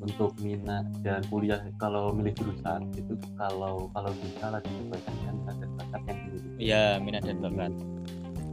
untuk 0.00 0.32
minat 0.40 0.88
dan 1.04 1.20
kuliah 1.28 1.60
kalau 1.76 2.12
milih 2.16 2.32
jurusan 2.32 2.88
itu 2.96 3.12
kalau 3.36 3.92
kalau 3.92 4.10
bisa 4.16 4.48
lah 4.48 4.60
disesuaikan 4.64 5.12
dengan 5.20 5.34
minat 5.36 5.56
dan 5.60 5.70
bakat 5.76 6.00
yang 6.08 6.18
dimiliki. 6.24 6.48
iya 6.60 6.84
minat 6.98 7.22
dan 7.24 7.38
bakat 7.40 7.72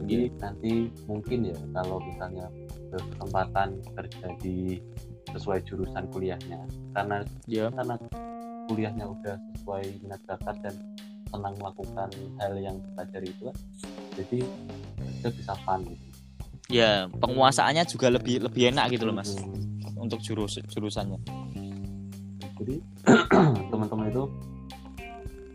Jadi 0.07 0.29
nanti 0.39 0.71
mungkin 1.09 1.51
ya 1.51 1.57
kalau 1.75 1.97
misalnya 1.99 2.47
berkesempatan 2.93 3.69
kerja 3.91 4.27
di 4.39 4.79
sesuai 5.35 5.59
jurusan 5.67 6.03
kuliahnya 6.15 6.59
karena 6.95 7.27
ya 7.43 7.67
karena 7.75 7.95
kuliahnya 8.71 9.05
udah 9.07 9.35
sesuai 9.57 9.83
minat 10.03 10.21
bakat 10.23 10.55
dan 10.63 10.75
senang 11.27 11.55
melakukan 11.59 12.07
hal 12.39 12.53
yang 12.55 12.75
dipelajari 12.79 13.27
itu 13.35 13.47
jadi 14.15 14.39
kerja 14.95 15.27
bisa 15.35 15.53
fun 15.67 15.83
gitu. 15.83 16.05
ya 16.71 17.11
penguasaannya 17.19 17.83
juga 17.83 18.07
lebih 18.07 18.47
lebih 18.47 18.71
enak 18.71 18.95
gitu 18.95 19.07
loh 19.11 19.15
mas 19.19 19.35
Hmm. 19.35 19.76
Untuk 19.97 20.21
jurus 20.21 20.61
jurusannya. 20.69 21.19
Jadi 22.57 22.75
teman-teman 23.71 24.09
itu 24.09 24.23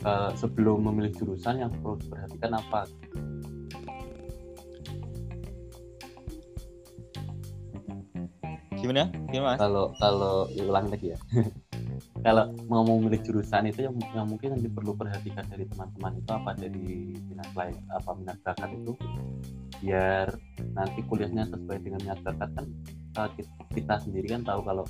eh, 0.06 0.30
sebelum 0.38 0.86
memilih 0.86 1.12
jurusan 1.16 1.62
yang 1.62 1.70
perlu 1.70 1.98
diperhatikan 1.98 2.52
apa? 2.58 2.86
Gimana? 8.82 9.14
Gimana 9.30 9.54
mas? 9.54 9.58
Kalau 9.62 9.94
kalau 10.02 10.50
ulang 10.58 10.90
lagi 10.90 11.14
ya 11.14 11.18
kalau 12.22 12.54
mau 12.70 12.86
memilih 12.86 13.18
jurusan 13.26 13.66
itu 13.66 13.82
yang 13.90 13.94
yang 14.14 14.26
mungkin 14.30 14.54
yang 14.54 14.62
perlu 14.70 14.94
perhatikan 14.94 15.42
dari 15.50 15.66
teman-teman 15.66 16.22
itu 16.22 16.30
apa 16.30 16.50
dari 16.54 17.18
minat 17.18 17.50
lain 17.58 17.74
apa 17.90 18.10
minat 18.14 18.38
bakat 18.46 18.70
itu. 18.70 18.92
Biar 19.82 20.30
nanti 20.78 21.02
kuliahnya 21.02 21.50
sesuai 21.50 21.78
dengan 21.82 22.00
minat 22.06 22.20
bakat 22.22 22.48
kan 22.54 22.66
eh, 23.18 23.28
ki- 23.34 23.50
kita 23.74 23.94
sendiri 24.06 24.38
kan 24.38 24.46
tahu 24.46 24.62
kalau 24.62 24.86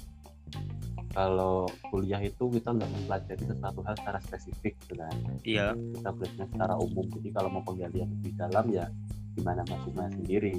kalau 1.12 1.68
kuliah 1.88 2.20
itu 2.20 2.48
kita 2.52 2.72
nggak 2.72 2.88
mempelajari 2.88 3.44
sesuatu 3.44 3.80
hal 3.84 3.94
secara 3.96 4.18
spesifik 4.20 4.76
gitu 4.84 4.94
kan. 5.00 5.16
Iya. 5.44 5.72
Kita 5.76 6.10
belajar 6.12 6.46
secara 6.52 6.74
umum. 6.76 7.04
Jadi 7.16 7.28
kalau 7.32 7.48
mau 7.48 7.64
penggalian 7.64 8.08
lebih 8.20 8.32
dalam 8.36 8.68
ya 8.68 8.88
gimana 9.32 9.64
masing-masing 9.64 10.20
sendiri. 10.20 10.56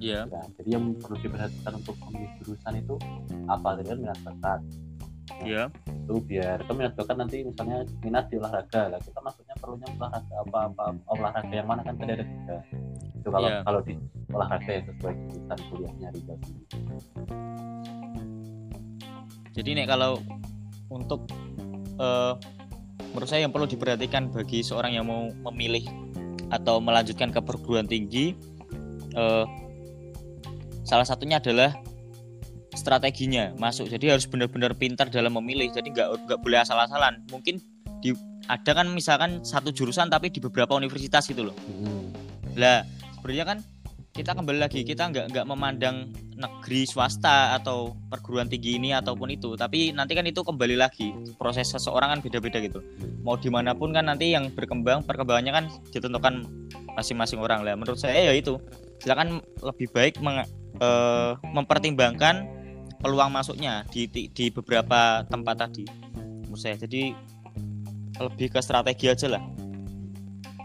Iya. 0.00 0.24
Ya 0.24 0.42
jadi 0.56 0.68
yang 0.80 0.96
perlu 0.96 1.20
diperhatikan 1.20 1.72
untuk 1.76 1.96
memilih 2.08 2.32
jurusan 2.40 2.74
itu 2.80 2.96
apa 3.44 3.76
tadi 3.76 3.92
kan 3.92 3.98
minat 4.00 4.20
bakat 4.24 4.60
iya 5.44 5.64
itu 5.88 6.14
biar 6.24 6.64
kan 6.64 6.74
minat 6.76 6.92
bakat 6.96 7.16
nanti 7.20 7.44
misalnya 7.44 7.84
minat 8.00 8.24
di 8.32 8.40
olahraga 8.40 8.96
lah 8.96 9.00
kita 9.04 9.20
maksudnya 9.20 9.54
perlunya 9.60 9.88
olahraga 10.00 10.34
apa 10.40 10.58
apa 10.72 10.84
olahraga 11.12 11.54
yang 11.54 11.68
mana 11.68 11.80
kan 11.84 11.94
tadi 12.00 12.12
ada 12.16 12.24
tiga 12.24 12.56
itu 13.18 13.28
kalau 13.28 13.48
Iya. 13.48 13.60
kalau 13.66 13.80
di 13.84 13.94
olahraga 14.32 14.70
yang 14.72 14.84
sesuai 14.88 15.14
jurusan 15.28 15.58
kuliahnya 15.68 16.08
sendiri. 16.16 16.36
Jadi 19.52 19.70
nek 19.74 19.86
kalau 19.90 20.22
untuk 20.88 21.26
eh, 21.98 22.32
menurut 23.12 23.28
saya 23.28 23.44
yang 23.44 23.52
perlu 23.52 23.66
diperhatikan 23.66 24.30
bagi 24.30 24.62
seorang 24.62 24.94
yang 24.96 25.04
mau 25.08 25.28
memilih 25.50 25.84
atau 26.48 26.80
melanjutkan 26.80 27.28
ke 27.28 27.40
perguruan 27.42 27.84
tinggi 27.84 28.32
eh, 29.12 29.44
salah 30.88 31.04
satunya 31.04 31.36
adalah 31.36 31.74
strateginya 32.88 33.52
masuk. 33.60 33.92
Jadi 33.92 34.08
harus 34.08 34.24
benar-benar 34.24 34.72
pintar 34.72 35.12
dalam 35.12 35.36
memilih. 35.36 35.68
Jadi 35.68 35.92
nggak 35.92 36.24
nggak 36.24 36.38
boleh 36.40 36.64
asal-asalan. 36.64 37.20
Mungkin 37.28 37.60
di 38.00 38.16
ada 38.48 38.72
kan 38.72 38.88
misalkan 38.88 39.44
satu 39.44 39.68
jurusan 39.68 40.08
tapi 40.08 40.32
di 40.32 40.40
beberapa 40.40 40.72
universitas 40.72 41.28
gitu 41.28 41.52
loh. 41.52 41.56
Hmm. 41.68 42.08
Lah, 42.56 42.88
sebenarnya 43.20 43.44
kan 43.44 43.58
kita 44.16 44.34
kembali 44.34 44.58
lagi 44.58 44.82
kita 44.82 45.14
nggak 45.14 45.30
nggak 45.30 45.46
memandang 45.46 46.10
negeri 46.34 46.88
swasta 46.88 47.54
atau 47.54 47.94
perguruan 48.08 48.50
tinggi 48.50 48.74
ini 48.80 48.90
ataupun 48.90 49.30
itu, 49.30 49.54
tapi 49.54 49.94
nanti 49.94 50.16
kan 50.16 50.26
itu 50.26 50.42
kembali 50.42 50.74
lagi 50.74 51.14
proses 51.38 51.70
seseorang 51.70 52.18
kan 52.18 52.20
beda-beda 52.24 52.58
gitu. 52.58 52.82
Mau 53.22 53.38
di 53.38 53.46
mana 53.46 53.78
pun 53.78 53.94
kan 53.94 54.10
nanti 54.10 54.34
yang 54.34 54.50
berkembang 54.50 55.06
perkembangannya 55.06 55.52
kan 55.54 55.64
ditentukan 55.94 56.46
masing-masing 56.98 57.38
orang 57.38 57.62
lah. 57.62 57.78
Menurut 57.78 58.00
saya 58.00 58.18
ya 58.26 58.34
itu, 58.34 58.58
silakan 58.98 59.38
lebih 59.62 59.86
baik 59.94 60.18
meng- 60.18 60.46
eh, 60.82 61.32
mempertimbangkan 61.54 62.57
peluang 62.98 63.30
masuknya 63.30 63.86
di, 63.86 64.06
di 64.06 64.26
di 64.26 64.46
beberapa 64.48 65.22
tempat 65.24 65.56
tadi. 65.60 65.84
Menurut 66.42 66.58
saya 66.58 66.76
jadi 66.76 67.14
lebih 68.18 68.50
ke 68.50 68.58
strategi 68.58 69.06
aja 69.06 69.30
lah. 69.30 69.42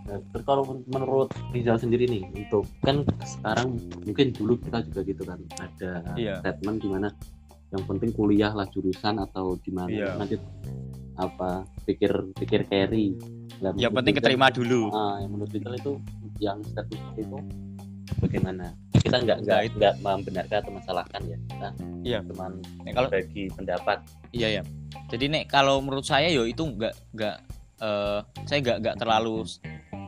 Nah, 0.03 0.19
terus 0.29 0.43
kalau 0.43 0.65
men- 0.65 0.83
menurut 0.85 1.31
Rizal 1.49 1.77
sendiri 1.77 2.03
nih 2.05 2.23
untuk 2.35 2.67
kan 2.81 3.01
sekarang 3.23 3.77
mungkin 4.03 4.33
dulu 4.33 4.59
kita 4.59 4.83
juga 4.83 5.01
gitu 5.01 5.23
kan 5.23 5.39
ada 5.57 5.91
Iya. 6.13 6.41
statement 6.41 6.77
gimana 6.79 7.07
yang 7.71 7.83
penting 7.87 8.11
kuliah 8.11 8.51
lah 8.51 8.67
jurusan 8.67 9.15
atau 9.17 9.55
gimana 9.59 9.89
Iya. 9.89 10.13
nanti 10.13 10.35
apa 11.15 11.63
pikir 11.85 12.09
pikir 12.35 12.65
carry 12.65 13.15
Lah, 13.61 13.71
Yang 13.73 13.93
penting 13.95 14.13
keterima 14.17 14.51
dulu. 14.51 14.91
ah, 14.91 15.21
yang 15.21 15.31
menurut 15.31 15.47
Rizal 15.49 15.77
itu 15.77 15.93
yang 16.37 16.59
status 16.65 16.99
itu 17.15 17.37
bagaimana 18.23 18.71
kita 19.03 19.19
nggak 19.19 19.37
nggak 19.43 19.59
nggak 19.75 19.93
membenarkan 19.99 20.57
atau 20.63 20.71
masalahkan 20.71 21.21
ya 21.27 21.37
kita 21.51 21.69
Iya. 22.03 22.19
cuman 22.31 22.51
Nek 22.87 22.93
kalau 22.95 23.07
bagi 23.11 23.43
pendapat 23.51 23.97
Iya 24.33 24.47
ya. 24.59 24.63
Jadi 25.13 25.25
nek 25.29 25.45
kalau 25.45 25.77
menurut 25.77 26.03
saya 26.09 26.33
yo 26.33 26.49
itu 26.49 26.65
nggak 26.65 26.93
nggak 27.13 27.35
eh, 27.85 28.19
saya 28.49 28.59
nggak 28.65 28.77
nggak 28.81 28.95
terlalu 28.97 29.45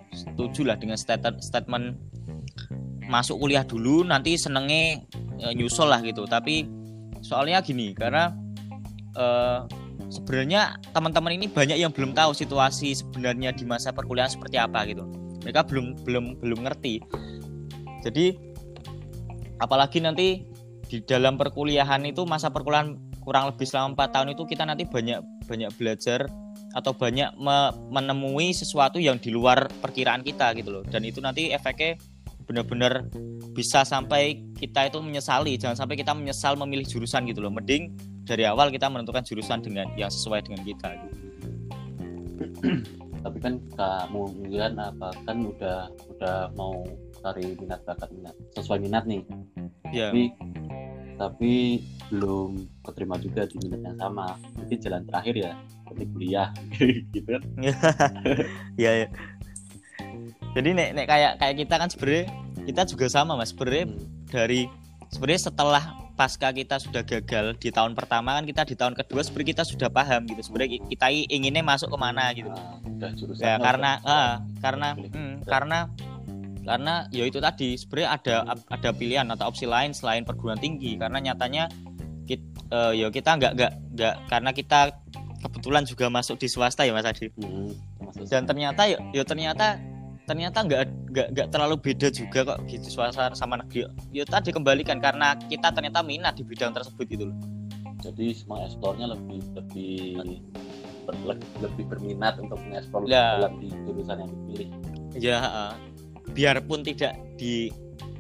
setuju 0.10 0.66
lah 0.66 0.78
dengan 0.82 0.98
statement 0.98 1.46
statement 1.46 1.94
masuk 3.06 3.38
kuliah 3.38 3.62
dulu 3.62 4.02
nanti 4.02 4.34
senenge 4.34 5.06
eh, 5.38 5.54
nyusul 5.54 5.94
lah 5.94 6.02
gitu. 6.02 6.26
Tapi 6.26 6.66
soalnya 7.22 7.62
gini 7.62 7.94
karena 7.94 8.34
eh, 9.14 9.60
sebenarnya 10.10 10.82
teman-teman 10.90 11.38
ini 11.38 11.46
banyak 11.46 11.78
yang 11.78 11.94
belum 11.94 12.18
tahu 12.18 12.34
situasi 12.34 12.98
sebenarnya 12.98 13.54
di 13.54 13.62
masa 13.70 13.94
perkuliahan 13.94 14.34
seperti 14.34 14.58
apa 14.58 14.90
gitu. 14.90 15.06
Mereka 15.46 15.70
belum 15.70 16.02
belum 16.02 16.26
belum 16.42 16.60
ngerti. 16.66 16.98
Jadi 18.06 18.38
apalagi 19.58 19.98
nanti 19.98 20.46
di 20.86 21.02
dalam 21.02 21.42
perkuliahan 21.42 22.06
itu 22.06 22.22
masa 22.30 22.54
perkuliahan 22.54 22.94
kurang 23.26 23.50
lebih 23.50 23.66
selama 23.66 23.98
empat 23.98 24.14
tahun 24.14 24.38
itu 24.38 24.46
kita 24.46 24.70
nanti 24.70 24.86
banyak 24.86 25.26
banyak 25.50 25.74
belajar 25.82 26.30
atau 26.78 26.94
banyak 26.94 27.34
me- 27.42 27.74
menemui 27.90 28.54
sesuatu 28.54 29.02
yang 29.02 29.18
di 29.18 29.34
luar 29.34 29.66
perkiraan 29.82 30.22
kita 30.22 30.54
gitu 30.54 30.70
loh. 30.80 30.84
Dan 30.86 31.02
itu 31.02 31.18
nanti 31.26 31.50
efeknya 31.50 31.98
benar-benar 32.46 33.10
bisa 33.58 33.82
sampai 33.82 34.46
kita 34.54 34.94
itu 34.94 35.02
menyesali. 35.02 35.58
Jangan 35.58 35.82
sampai 35.82 35.98
kita 35.98 36.14
menyesal 36.14 36.54
memilih 36.54 36.86
jurusan 36.86 37.26
gitu 37.26 37.42
loh. 37.42 37.50
Mending 37.50 37.98
dari 38.30 38.46
awal 38.46 38.70
kita 38.70 38.86
menentukan 38.86 39.26
jurusan 39.26 39.66
dengan 39.66 39.90
yang 39.98 40.14
sesuai 40.14 40.46
dengan 40.46 40.62
kita 40.62 40.90
gitu. 40.94 41.18
tapi 43.26 43.38
kan 43.42 43.58
kamu 43.74 44.22
kan 44.54 44.74
apa 44.78 45.10
kan 45.26 45.38
udah 45.50 45.90
udah 46.14 46.38
mau 46.54 46.86
cari 47.26 47.58
minat 47.58 47.82
bakat 47.90 48.10
minat. 48.14 48.36
Sesuai 48.54 48.78
minat 48.86 49.04
nih. 49.10 49.26
Ya. 49.90 50.14
Tapi 50.14 50.24
tapi 51.16 51.54
belum 52.12 52.70
keterima 52.86 53.18
juga 53.18 53.50
di 53.50 53.58
minat 53.66 53.82
yang 53.82 53.98
sama. 53.98 54.38
Jadi 54.62 54.76
jalan 54.86 55.02
terakhir 55.10 55.36
ya 55.36 55.52
seperti 55.82 56.04
kuliah 56.14 56.50
gitu 57.16 57.30
kan. 57.30 57.44
Ya, 58.76 58.92
ya. 59.06 59.08
jadi 60.52 60.70
nek 60.76 60.90
nek 61.00 61.06
kayak 61.08 61.32
kayak 61.40 61.56
kita 61.64 61.76
kan 61.80 61.90
sebenarnya 61.90 62.26
kita 62.70 62.82
juga 62.86 63.06
sama 63.10 63.34
mas. 63.34 63.50
Sebenarnya 63.50 63.86
Hmm. 63.90 63.98
dari 64.30 64.62
sebenarnya 65.10 65.42
setelah 65.50 65.84
pasca 66.16 66.48
kita 66.52 66.80
sudah 66.80 67.04
gagal 67.04 67.60
di 67.60 67.70
tahun 67.76 67.92
pertama 67.92 68.40
kan 68.40 68.48
kita 68.48 68.64
di 68.64 68.76
tahun 68.80 68.96
kedua 68.96 69.20
sebenarnya 69.24 69.50
kita 69.56 69.64
sudah 69.68 69.90
paham 69.92 70.28
gitu. 70.28 70.42
Sebenarnya 70.44 70.84
kita 70.88 71.08
inginnya 71.12 71.64
masuk 71.64 71.92
ke 71.92 71.98
mana 72.00 72.32
gitu. 72.36 72.52
Nah, 72.52 73.12
ya 73.40 73.56
karena 73.60 73.92
ah, 74.04 74.34
karena 74.60 74.96
hmm, 74.96 75.44
karena 75.48 75.80
karena 76.66 77.06
ya 77.14 77.24
itu 77.30 77.38
tadi 77.38 77.78
sebenarnya 77.78 78.10
ada 78.18 78.36
ada 78.74 78.90
pilihan 78.90 79.30
atau 79.30 79.54
opsi 79.54 79.70
lain 79.70 79.94
selain 79.94 80.26
perguruan 80.26 80.58
tinggi. 80.58 80.98
Karena 80.98 81.22
nyatanya 81.22 81.70
kita, 82.26 82.92
ya 82.98 83.08
kita 83.14 83.38
nggak 83.38 83.52
nggak 83.54 83.72
nggak 83.94 84.16
karena 84.28 84.50
kita 84.50 84.80
kebetulan 85.46 85.86
juga 85.86 86.10
masuk 86.10 86.42
di 86.42 86.50
swasta 86.50 86.82
ya 86.84 86.92
mas 86.92 87.06
Adi. 87.06 87.30
Hmm, 87.38 87.70
dan 88.26 88.50
ternyata 88.50 88.90
ya, 88.90 88.98
ya 89.14 89.22
ternyata 89.22 89.78
ternyata 90.26 90.66
nggak 90.66 90.82
nggak 91.14 91.28
nggak 91.38 91.48
terlalu 91.54 91.78
beda 91.78 92.10
juga 92.10 92.40
kok 92.42 92.60
gitu 92.66 92.90
swasta 92.90 93.30
sama 93.38 93.62
negeri. 93.62 93.86
Ya 94.10 94.26
tadi 94.26 94.50
kembalikan 94.50 94.98
karena 94.98 95.38
kita 95.38 95.70
ternyata 95.70 96.02
minat 96.02 96.34
di 96.34 96.42
bidang 96.42 96.74
tersebut 96.74 97.06
gitu 97.06 97.30
loh. 97.30 97.38
Jadi 98.02 98.34
semua 98.34 98.66
eksplornya 98.66 99.14
lebih 99.14 99.42
lebih 99.54 99.94
ber- 101.06 101.42
lebih, 101.62 101.84
berminat 101.86 102.42
untuk 102.42 102.58
mengeksplor 102.66 103.06
Ya. 103.06 103.38
dalam 103.38 103.62
di 103.62 103.70
jurusan 103.70 104.18
yang 104.26 104.30
dipilih. 104.34 104.68
Ya 105.16 105.38
eh, 105.42 105.74
biarpun 106.34 106.82
tidak 106.82 107.14
di 107.38 107.70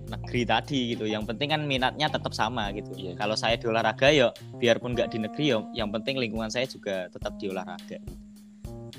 negeri 0.05 0.45
tadi 0.45 0.93
gitu 0.93 1.09
yang 1.09 1.25
penting 1.25 1.49
kan 1.49 1.61
minatnya 1.65 2.05
tetap 2.05 2.29
sama 2.37 2.69
gitu. 2.77 2.93
Iya. 2.93 3.17
kalau 3.17 3.33
saya 3.33 3.57
di 3.57 3.65
olahraga 3.65 4.13
ya 4.13 4.29
biarpun 4.61 4.93
nggak 4.93 5.09
di 5.09 5.17
negeri 5.25 5.45
ya 5.49 5.59
yang 5.73 5.89
penting 5.89 6.21
lingkungan 6.21 6.53
saya 6.53 6.69
juga 6.69 7.09
tetap 7.09 7.37
di 7.41 7.49
olahraga. 7.49 7.97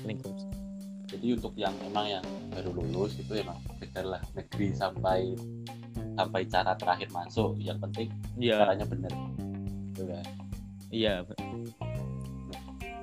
Lingkungan 0.03 0.67
jadi 1.07 1.39
untuk 1.39 1.55
yang 1.55 1.71
emang 1.87 2.19
yang 2.19 2.25
baru 2.51 2.75
lulus 2.75 3.15
itu 3.15 3.39
emang 3.39 3.55
kejar 3.79 4.03
lah 4.03 4.21
negeri 4.35 4.75
sampai 4.75 5.39
sampai 6.19 6.41
cara 6.51 6.75
terakhir 6.75 7.07
masuk 7.15 7.55
yang 7.63 7.79
penting 7.79 8.11
iya. 8.35 8.59
caranya 8.59 8.85
bener. 8.85 9.11
Gitu 9.95 10.03
kan. 10.03 10.25
iya 10.91 11.23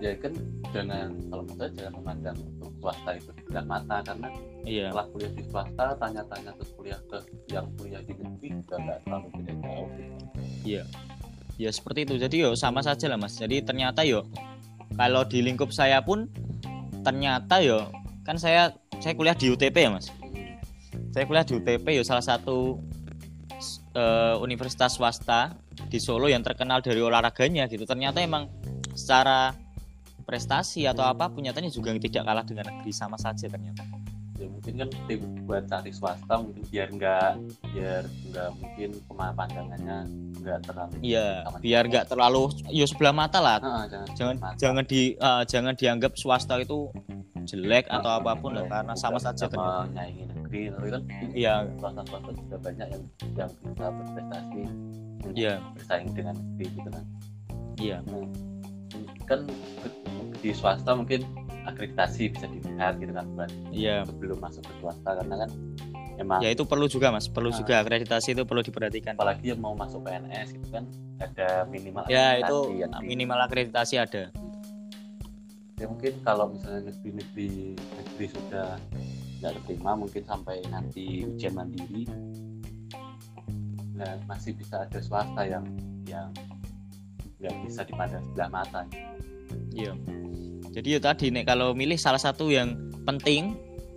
ya 0.03 0.13
kan 0.19 0.33
jangan 0.75 1.11
kalau 1.31 1.43
menurut 1.47 1.59
saya 1.59 1.71
jangan 1.79 1.93
memandang 2.03 2.37
untuk 2.59 2.73
swasta 2.83 3.11
itu 3.15 3.31
sebelah 3.47 3.65
mata 3.65 3.97
karena 4.03 4.29
iya. 4.67 4.87
setelah 4.91 5.07
kuliah 5.15 5.33
di 5.33 5.43
swasta 5.47 5.87
tanya-tanya 6.03 6.51
terus 6.59 6.71
kuliah 6.75 7.01
ke 7.07 7.19
yang 7.49 7.67
kuliah 7.79 8.03
di 8.03 8.13
negeri 8.19 8.49
juga 8.59 8.77
nggak 8.83 8.99
terlalu 9.07 9.27
beda 9.39 9.53
jauh 9.63 9.89
ya 11.59 11.71
seperti 11.71 12.07
itu. 12.07 12.15
Jadi 12.19 12.37
yo 12.43 12.51
sama 12.59 12.83
saja 12.83 13.07
lah 13.11 13.19
mas. 13.19 13.39
Jadi 13.39 13.63
ternyata 13.63 14.03
yo 14.03 14.27
kalau 14.95 15.23
di 15.27 15.43
lingkup 15.43 15.71
saya 15.71 16.03
pun 16.03 16.31
ternyata 17.03 17.61
yo 17.63 17.91
kan 18.25 18.39
saya 18.41 18.73
saya 18.99 19.15
kuliah 19.15 19.37
di 19.37 19.53
UTP 19.53 19.75
ya 19.75 19.91
mas? 19.93 20.11
Saya 21.15 21.25
kuliah 21.27 21.47
di 21.47 21.55
UTP 21.59 21.87
yo 21.95 22.03
salah 22.03 22.25
satu 22.25 22.79
eh, 23.95 24.35
universitas 24.43 24.99
swasta 24.99 25.55
di 25.91 25.99
Solo 26.03 26.27
yang 26.31 26.43
terkenal 26.43 26.83
dari 26.83 26.99
olahraganya 26.99 27.71
gitu. 27.71 27.87
Ternyata 27.87 28.23
emang 28.23 28.51
secara 28.95 29.55
prestasi 30.25 30.85
atau 30.85 31.04
apa 31.04 31.28
nyatanya 31.31 31.69
juga 31.69 31.93
tidak 31.95 32.25
kalah 32.25 32.43
dengan 32.43 32.64
negeri 32.66 32.90
sama 32.90 33.14
saja 33.14 33.47
ternyata 33.47 33.85
ya 34.35 34.50
mungkin 34.50 34.75
kan 34.76 34.88
tim 35.07 35.21
buat 35.47 35.62
cari 35.64 35.95
swasta 35.95 36.35
mungkin 36.35 36.66
biar 36.66 36.88
nggak 36.90 37.31
biar 37.71 38.02
nggak 38.02 38.49
mungkin 38.59 38.90
pandangannya 39.31 39.99
nggak 40.43 40.59
terlalu 40.64 40.95
iya 41.00 41.26
biar 41.61 41.85
nggak 41.87 42.07
terlalu 42.09 42.43
yo 42.66 42.83
sebelah 42.85 43.14
mata 43.14 43.38
lah 43.38 43.62
Ah, 43.62 43.87
jangan 43.87 44.09
jangan 44.16 44.37
mata. 44.37 44.57
jangan 44.59 44.85
di 44.85 45.02
eh, 45.14 45.43
jangan 45.47 45.75
dianggap 45.75 46.12
swasta 46.16 46.59
itu 46.59 46.90
jelek 47.45 47.87
atau 47.87 48.11
Ah, 48.11 48.19
apa 48.19 48.33
pun 48.35 48.50
lah 48.52 48.64
iya, 48.64 48.73
karena 48.73 48.95
sama 48.97 49.19
saja 49.19 49.45
sama 49.45 49.52
ternyata. 49.52 49.93
nyaingi 49.95 50.25
negeri 50.26 50.62
tapi 50.69 50.88
kan 50.90 51.02
Iya. 51.31 51.54
swasta 51.78 52.02
swasta 52.02 52.31
juga 52.35 52.57
banyak 52.59 52.87
yang 52.90 53.02
yang 53.37 53.50
bisa 53.54 53.87
berprestasi 53.87 54.63
Iya. 55.30 55.54
bersaing 55.73 56.10
dengan 56.10 56.34
negeri 56.34 56.67
gitu 56.75 56.89
kan 56.91 57.04
Iya. 57.76 57.97
kan 59.25 59.41
ke- 59.47 60.03
di 60.45 60.52
swasta 60.52 60.93
mungkin 60.93 61.25
akreditasi 61.65 62.28
bisa 62.28 62.45
dilihat 62.47 63.00
gitu 63.00 63.11
kan 63.11 63.25
buat 63.33 63.49
Iya. 63.73 64.04
sebelum 64.04 64.37
masuk 64.37 64.61
ke 64.61 64.73
swasta 64.78 65.11
karena 65.17 65.35
kan 65.41 65.50
emang 66.15 66.39
Ya 66.39 66.52
itu 66.52 66.63
perlu 66.63 66.85
juga 66.87 67.09
mas, 67.09 67.25
perlu 67.26 67.49
Ah. 67.49 67.57
juga 67.57 67.80
akreditasi 67.80 68.28
itu 68.30 68.45
perlu 68.45 68.61
diperhatikan. 68.61 69.17
apalagi 69.17 69.50
yang 69.50 69.59
mau 69.59 69.73
masuk 69.73 70.04
PNS 70.04 70.52
gitu 70.52 70.69
kan 70.71 70.85
ada 71.19 71.65
minimal 71.65 72.04
Ya 72.07 72.37
akreditasi 72.37 72.45
itu 72.45 72.59
yang 72.76 72.91
di- 72.93 73.07
minimal 73.09 73.39
akreditasi 73.41 73.95
ada. 73.97 74.25
ya 75.75 75.87
mungkin 75.89 76.13
kalau 76.21 76.52
misalnya 76.52 76.87
negeri-negeri 76.87 77.50
negeri 77.75 78.26
sudah 78.30 78.78
nggak 79.41 79.52
terima 79.65 79.93
mungkin 79.95 80.23
sampai 80.23 80.63
nanti 80.69 81.25
ujian 81.26 81.50
mandiri 81.52 82.04
nah 83.95 84.13
masih 84.25 84.52
bisa 84.52 84.83
ada 84.83 84.99
swasta 84.99 85.43
yang 85.43 85.65
yang 86.04 86.30
nggak 87.39 87.54
bisa 87.63 87.80
dipandang 87.83 88.23
sebelah 88.23 88.50
mata 88.52 88.80
Iya. 89.71 89.93
Jadi 90.71 90.88
ya 90.90 91.00
tadi 91.00 91.30
nek 91.30 91.45
kalau 91.45 91.71
milih 91.71 91.95
salah 91.95 92.19
satu 92.19 92.50
yang 92.50 92.75
penting 93.02 93.54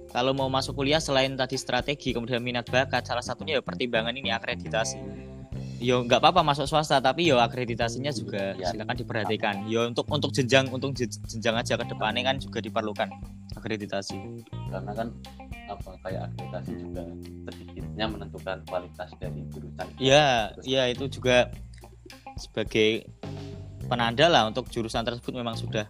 kalau 0.07 0.31
mau 0.31 0.47
masuk 0.47 0.73
kuliah 0.75 0.97
selain 0.97 1.33
tadi 1.33 1.55
strategi 1.55 2.13
kemudian 2.13 2.39
minat 2.39 2.65
bakat 2.65 3.03
salah 3.03 3.21
satunya 3.21 3.57
ya 3.57 3.61
pertimbangan 3.61 4.13
ini 4.13 4.29
akreditasi. 4.29 4.97
Yo 5.77 6.01
nggak 6.01 6.17
apa-apa 6.19 6.41
masuk 6.43 6.65
swasta 6.65 6.97
tapi 6.97 7.25
yo 7.25 7.37
akreditasinya 7.37 8.09
juga 8.09 8.53
Ya. 8.55 8.69
silakan 8.71 8.93
diperhatikan. 8.95 9.55
Yo 9.65 9.85
untuk 9.85 10.05
untuk 10.07 10.33
jenjang 10.33 10.69
untuk 10.69 10.93
jen- 10.93 11.13
jenjang 11.27 11.53
aja 11.55 11.77
ke 11.77 11.85
depannya 11.85 12.23
kan 12.23 12.37
juga 12.37 12.61
diperlukan 12.61 13.09
akreditasi. 13.53 14.17
karena 14.67 14.91
kan 14.91 15.07
apa 15.67 15.89
kayak 16.01 16.21
akreditasi 16.29 16.71
juga 16.77 17.03
sedikitnya 17.45 18.05
menentukan 18.05 18.57
kualitas 18.65 19.09
dari 19.17 19.41
jurusan 19.49 19.87
Iya, 19.97 20.27
iya 20.63 20.83
itu 20.87 21.07
juga 21.09 21.49
sebagai 22.35 23.07
penanda 23.87 24.27
lah 24.27 24.43
untuk 24.51 24.67
jurusan 24.67 25.01
tersebut 25.07 25.33
memang 25.33 25.55
sudah. 25.55 25.87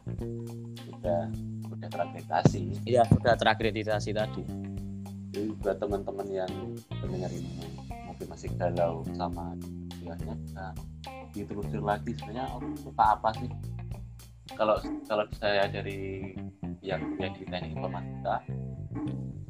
Sudah 0.85 1.27
sudah 1.67 1.87
terakreditasi. 1.89 2.61
Ya 2.85 3.03
sudah 3.09 3.33
terakreditasi 3.35 4.09
tadi. 4.13 4.43
jadi 5.27 5.53
buat 5.61 5.77
teman-teman 5.77 6.27
yang 6.33 6.49
mendengar 7.03 7.29
ini 7.29 7.61
mungkin 8.09 8.25
masih 8.31 8.49
galau 8.57 9.05
sama 9.13 9.53
kuliahnya 9.99 10.33
bisa 10.39 10.65
ditelusur 11.35 11.83
lagi 11.83 12.15
sebenarnya 12.17 12.45
oh, 12.57 12.61
suka 12.81 13.03
apa 13.17 13.29
sih? 13.37 13.51
Kalau 14.57 14.81
kalau 15.05 15.25
saya 15.37 15.69
dari 15.69 16.33
yang 16.81 17.03
kuliah 17.13 17.29
di 17.35 17.43
teknik 17.45 17.75
informatika 17.77 18.41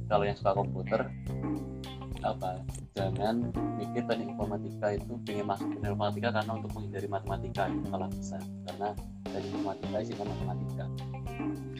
kalau 0.07 0.23
yang 0.23 0.35
suka 0.35 0.51
komputer 0.55 1.01
apa 2.19 2.51
jangan 2.93 3.35
mikir 3.77 4.01
teknik 4.03 4.29
informatika 4.31 4.87
itu 4.91 5.13
pengen 5.21 5.45
masuk 5.45 5.67
teknik 5.69 5.93
informatika 5.93 6.29
karena 6.33 6.51
untuk 6.53 6.71
menghindari 6.73 7.07
matematika 7.07 7.61
itu 7.67 7.85
malah 7.87 8.09
bisa 8.09 8.37
karena 8.65 8.89
teknik 9.23 9.51
informatika 9.53 9.97
isinya 10.01 10.25
matematika 10.25 10.85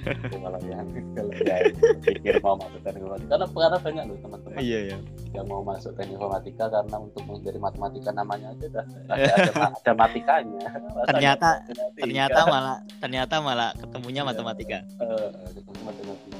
Itu 0.08 0.40
kalau 0.40 0.62
yang 0.64 0.88
kalau 1.18 1.34
yang 1.36 1.74
pikir 2.00 2.36
mau 2.40 2.56
masuk 2.56 2.80
teknik 2.80 3.02
informatika 3.02 3.34
karena 3.34 3.48
karena 3.50 3.78
banyak 3.82 4.04
loh 4.08 4.18
teman-teman 4.22 4.58
Iya 4.58 4.80
ya. 4.86 4.98
yang 5.34 5.46
mau 5.50 5.62
masuk 5.62 5.92
teknik 5.98 6.16
informatika 6.16 6.66
karena 6.70 6.96
untuk 6.98 7.22
menghindari 7.26 7.60
matematika 7.60 8.10
namanya 8.14 8.48
aja 8.54 8.66
udah 8.68 8.86
ada 9.12 9.32
ada, 9.34 9.52
ada 9.74 9.92
matikanya 9.98 10.62
Ternyata 11.10 11.50
matematika? 11.60 11.98
ternyata 11.98 12.40
malah 12.46 12.78
ternyata 13.02 13.36
malah 13.42 13.70
ketemunya 13.76 14.22
Iya. 14.22 14.30
matematika. 14.30 14.78
Eh, 15.02 15.28
ketemu 15.52 15.82
matematika 15.84 16.38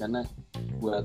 karena 0.00 0.20
buat 0.80 1.04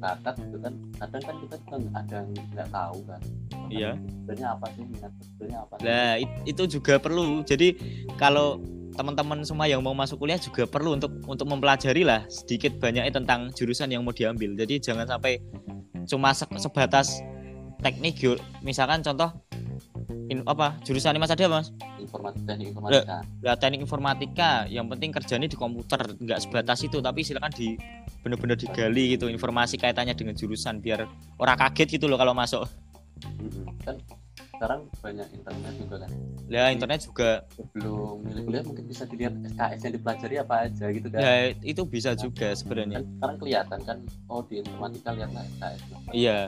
bakat 0.00 0.40
itu 0.40 0.56
kan 0.58 0.72
kadang 0.96 1.22
kan 1.22 1.34
kita 1.38 1.56
kan 1.68 1.80
ada 1.92 2.16
yang 2.16 2.28
nggak 2.50 2.68
tahu 2.72 2.98
kan 3.04 3.20
Iya. 3.68 3.90
sebenarnya 3.94 4.48
apa 4.50 4.66
sih 4.72 4.82
minat 4.82 5.12
sebenarnya 5.20 5.58
apa 5.60 5.74
sih 5.76 5.84
Nah, 5.84 6.12
it- 6.16 6.38
itu 6.48 6.62
juga 6.66 6.94
perlu. 6.96 7.44
Jadi 7.44 7.68
kalau 8.16 8.58
teman-teman 8.90 9.44
semua 9.44 9.70
yang 9.70 9.78
mau 9.78 9.94
masuk 9.94 10.18
kuliah 10.18 10.36
juga 10.36 10.66
perlu 10.66 10.98
untuk 10.98 11.12
untuk 11.24 11.46
mempelajari 11.46 12.02
lah 12.02 12.26
sedikit 12.26 12.74
banyaknya 12.76 13.12
tentang 13.12 13.52
jurusan 13.54 13.92
yang 13.92 14.02
mau 14.02 14.10
diambil. 14.10 14.56
Jadi 14.56 14.82
jangan 14.82 15.06
sampai 15.06 15.38
cuma 16.04 16.34
se- 16.34 16.50
sebatas 16.58 17.22
teknik 17.78 18.18
misalkan 18.60 19.00
contoh 19.00 19.30
in, 20.30 20.46
apa 20.46 20.78
jurusan 20.86 21.18
ini 21.18 21.20
mas 21.20 21.34
ada 21.34 21.44
mas? 21.50 21.74
Informatika 21.98 22.46
teknik 22.46 22.66
informatika. 22.72 23.16
ya 23.42 23.52
teknik 23.58 23.80
informatika. 23.82 24.50
Yang 24.70 24.86
penting 24.96 25.10
kerjanya 25.10 25.48
di 25.50 25.58
komputer 25.58 26.00
nggak 26.16 26.38
sebatas 26.38 26.78
itu. 26.86 27.02
Tapi 27.02 27.20
silakan 27.26 27.52
di 27.52 27.74
bener-bener 28.22 28.54
digali 28.54 29.18
gitu 29.18 29.26
informasi 29.26 29.76
kaitannya 29.76 30.14
dengan 30.14 30.38
jurusan 30.38 30.78
biar 30.78 31.04
orang 31.42 31.56
kaget 31.58 31.98
gitu 31.98 32.06
loh 32.06 32.16
kalau 32.16 32.32
masuk. 32.32 32.64
Mm-mm. 33.20 33.68
kan 33.84 34.00
sekarang 34.60 34.84
banyak 35.00 35.24
internet 35.32 35.72
juga 35.80 35.96
kan? 36.04 36.10
Ya 36.52 36.68
internet 36.68 37.00
juga. 37.08 37.30
Sebelum 37.56 38.20
milih 38.28 38.42
kuliah 38.44 38.64
mungkin 38.68 38.84
bisa 38.84 39.08
dilihat 39.08 39.32
SKS 39.40 39.80
yang 39.88 39.94
dipelajari 39.96 40.36
apa 40.36 40.54
aja 40.68 40.86
gitu 40.92 41.08
kan? 41.08 41.20
Ya 41.24 41.32
itu 41.64 41.82
bisa 41.88 42.12
juga 42.12 42.52
sebenarnya. 42.52 43.00
kan 43.00 43.08
sekarang 43.08 43.36
kelihatan 43.40 43.80
kan 43.88 43.98
oh 44.28 44.44
di 44.44 44.60
informatika 44.60 45.16
lihatlah 45.16 45.48
SKS 45.48 45.80
nah, 45.88 46.12
iya. 46.12 46.38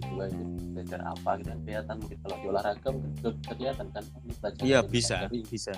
Kedua 0.00 0.24
itu 0.32 0.44
belajar 0.72 1.00
apa 1.04 1.30
gitu 1.36 1.48
kan? 1.52 1.58
Kelihatan 1.68 1.94
mungkin 2.00 2.18
kalau 2.24 2.36
di 2.40 2.46
olahraga 2.48 2.88
mungkin 2.88 3.12
kelihatan 3.44 3.86
kan? 3.92 4.04
Pelajaran 4.40 4.64
iya 4.64 4.80
bisa 4.80 5.16
bisa 5.28 5.72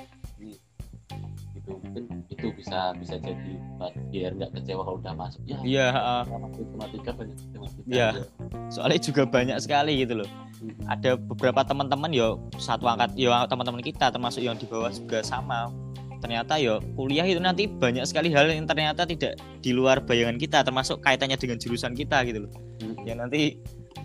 gitu 1.71 1.79
mungkin 1.87 2.05
itu 2.27 2.47
bisa 2.53 2.91
bisa 2.99 3.15
jadi 3.17 3.53
buat 3.79 3.95
biar 4.11 4.31
nggak 4.35 4.51
kecewa 4.59 4.83
kalau 4.83 4.99
udah 4.99 5.15
masuk 5.15 5.43
ya 5.47 5.59
iya 5.63 5.87
ah. 5.95 6.23
masuk 6.27 6.67
informatika 6.67 7.11
banyak 7.15 7.37
informatika 7.39 7.87
Iya. 7.87 8.09
ya. 8.11 8.25
soalnya 8.69 8.99
juga 8.99 9.23
banyak 9.25 9.57
sekali 9.63 10.03
gitu 10.03 10.15
loh 10.25 10.31
Hmm. 10.61 10.77
ada 10.93 11.17
beberapa 11.17 11.65
teman-teman 11.65 12.13
yo 12.13 12.37
satu 12.61 12.85
angkat 12.85 13.17
yo 13.17 13.33
teman-teman 13.49 13.81
kita 13.81 14.13
termasuk 14.13 14.45
yang 14.45 14.61
di 14.61 14.69
bawah 14.69 14.93
juga 14.93 15.25
sama 15.25 15.73
ternyata 16.21 16.61
yo 16.61 16.85
kuliah 17.01 17.25
itu 17.25 17.41
nanti 17.41 17.65
banyak 17.65 18.05
sekali 18.05 18.29
hal 18.29 18.45
yang 18.45 18.69
ternyata 18.69 19.09
tidak 19.09 19.41
di 19.65 19.73
luar 19.73 20.05
bayangan 20.05 20.37
kita 20.37 20.61
termasuk 20.61 21.01
kaitannya 21.01 21.41
dengan 21.41 21.57
jurusan 21.57 21.97
kita 21.97 22.29
gitu 22.29 22.45
loh 22.45 22.53
Hmm. 22.77 22.93
yang 23.09 23.25
nanti 23.25 23.57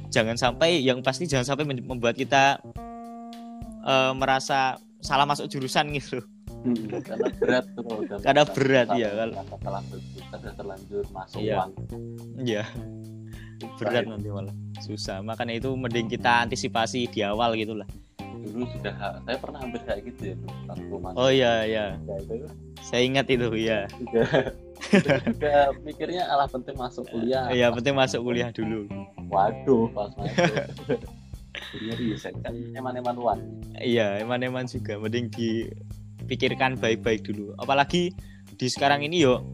jangan 0.07 0.39
sampai 0.39 0.79
yang 0.79 1.03
pasti 1.03 1.27
jangan 1.27 1.43
sampai 1.43 1.67
membuat 1.67 2.15
kita 2.15 2.55
eh, 3.83 4.11
merasa 4.15 4.79
salah 5.03 5.27
masuk 5.27 5.45
jurusan 5.45 5.91
gitu 5.93 6.23
loh. 6.23 6.27
Hmm, 6.65 6.97
karena 7.05 7.29
berat 7.37 7.65
tuh 7.77 7.81
kalau 7.85 7.99
udah 8.01 8.17
Karena 8.25 8.43
berat, 8.49 8.87
iya, 8.97 9.09
kalau- 9.13 9.35
salah 9.37 9.59
salah 9.61 9.81
jurusan 9.85 10.37
udah 10.41 10.53
terlanjur 10.57 11.03
masuk 11.13 11.39
Iya. 11.39 11.55
uang 11.55 11.71
iya. 12.41 12.63
Berat 13.77 14.03
nanti 14.09 14.27
malah. 14.27 14.55
Susah. 14.81 15.21
Makanya 15.21 15.55
itu 15.55 15.69
mending 15.71 16.09
kita 16.09 16.43
antisipasi 16.43 17.07
di 17.07 17.21
awal 17.21 17.53
gitu 17.55 17.77
lah. 17.77 17.87
Dulu 18.19 18.65
sudah 18.73 18.93
saya 19.21 19.37
pernah 19.37 19.59
hampir 19.61 19.81
kayak 19.85 20.01
gitu 20.09 20.21
ya 20.33 20.35
oh 21.17 21.29
iya 21.29 21.65
iya. 21.65 21.85
ya, 21.97 22.15
itu. 22.19 22.45
Saya 22.81 23.01
ingat 23.01 23.25
itu 23.25 23.47
ya 23.57 23.89
juga 23.89 25.73
mikirnya 25.81 26.29
alah 26.29 26.45
penting 26.45 26.75
masuk 26.77 27.05
kuliah. 27.09 27.49
Iya 27.49 27.69
penting 27.73 27.93
masuk 27.93 28.21
kuliah 28.21 28.49
dulu. 28.49 28.85
Waduh 29.29 29.89
pas 29.93 30.13
masuk. 30.13 30.45
Kuliah 31.71 31.95
riset 31.97 32.35
kan 32.43 32.53
eman-eman 32.75 33.15
uang 33.15 33.39
Iya, 33.79 34.19
eman-eman 34.21 34.67
juga. 34.67 34.99
Mending 34.99 35.31
dipikirkan 36.25 36.81
baik-baik 36.81 37.21
dulu. 37.21 37.53
Apalagi 37.61 38.09
di 38.57 38.67
sekarang 38.67 39.05
ini 39.05 39.21
yo 39.21 39.45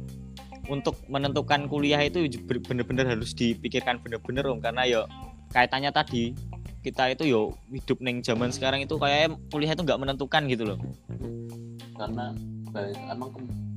untuk 0.71 0.95
menentukan 1.11 1.67
kuliah 1.67 1.99
itu 1.99 2.23
bener-bener 2.47 3.03
harus 3.03 3.35
dipikirkan 3.35 3.99
bener-bener 3.99 4.47
om 4.47 4.63
karena 4.63 4.87
yo 4.87 5.01
kaitannya 5.51 5.91
tadi 5.91 6.31
kita 6.81 7.11
itu 7.11 7.27
yo 7.27 7.41
hidup 7.69 7.99
neng 7.99 8.23
zaman 8.23 8.49
sekarang 8.49 8.79
itu 8.81 8.95
kayak 8.95 9.35
kuliah 9.51 9.75
itu 9.75 9.83
nggak 9.83 9.99
menentukan 9.99 10.47
gitu 10.47 10.63
loh. 10.63 10.79
karena 12.01 12.33
baik, 12.73 12.97
emang 13.13 13.29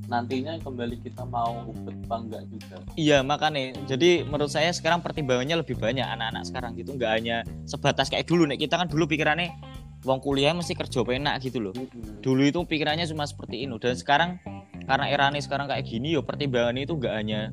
nantinya 0.09 0.57
kembali 0.61 0.97
kita 1.05 1.25
mau 1.29 1.69
ubet 1.69 1.93
apa 2.09 2.15
enggak 2.25 2.43
juga 2.49 2.75
Iya 2.97 3.21
makanya. 3.21 3.77
Jadi 3.85 4.25
menurut 4.25 4.49
saya 4.49 4.73
sekarang 4.73 5.01
pertimbangannya 5.01 5.61
lebih 5.61 5.77
banyak 5.77 6.05
anak-anak 6.05 6.43
sekarang 6.45 6.73
gitu 6.77 6.97
nggak 6.97 7.11
hanya 7.21 7.45
sebatas 7.69 8.09
kayak 8.09 8.25
dulu 8.25 8.49
nih 8.49 8.57
kita 8.65 8.81
kan 8.81 8.89
dulu 8.89 9.05
pikirannya 9.09 9.53
uang 10.05 10.21
kuliah 10.21 10.53
mesti 10.53 10.77
kerja 10.77 11.01
penak 11.01 11.41
gitu 11.41 11.57
loh. 11.59 11.73
Dulu 12.21 12.41
itu 12.45 12.61
pikirannya 12.61 13.09
cuma 13.09 13.25
seperti 13.25 13.65
ini 13.65 13.75
dan 13.81 13.97
sekarang 13.97 14.29
karena 14.85 15.05
eranya 15.09 15.41
sekarang 15.41 15.65
kayak 15.65 15.83
gini 15.89 16.13
yo 16.13 16.21
pertimbangan 16.21 16.77
itu 16.77 16.93
gak 16.95 17.17
hanya 17.17 17.49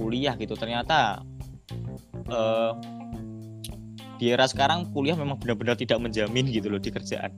kuliah 0.00 0.34
gitu. 0.40 0.56
Ternyata 0.56 1.20
eh 2.32 2.72
di 4.20 4.28
era 4.28 4.44
sekarang 4.44 4.92
kuliah 4.92 5.16
memang 5.16 5.40
benar-benar 5.40 5.80
tidak 5.80 5.96
menjamin 5.96 6.44
gitu 6.48 6.68
loh 6.68 6.80
di 6.80 6.92
kerjaan. 6.92 7.32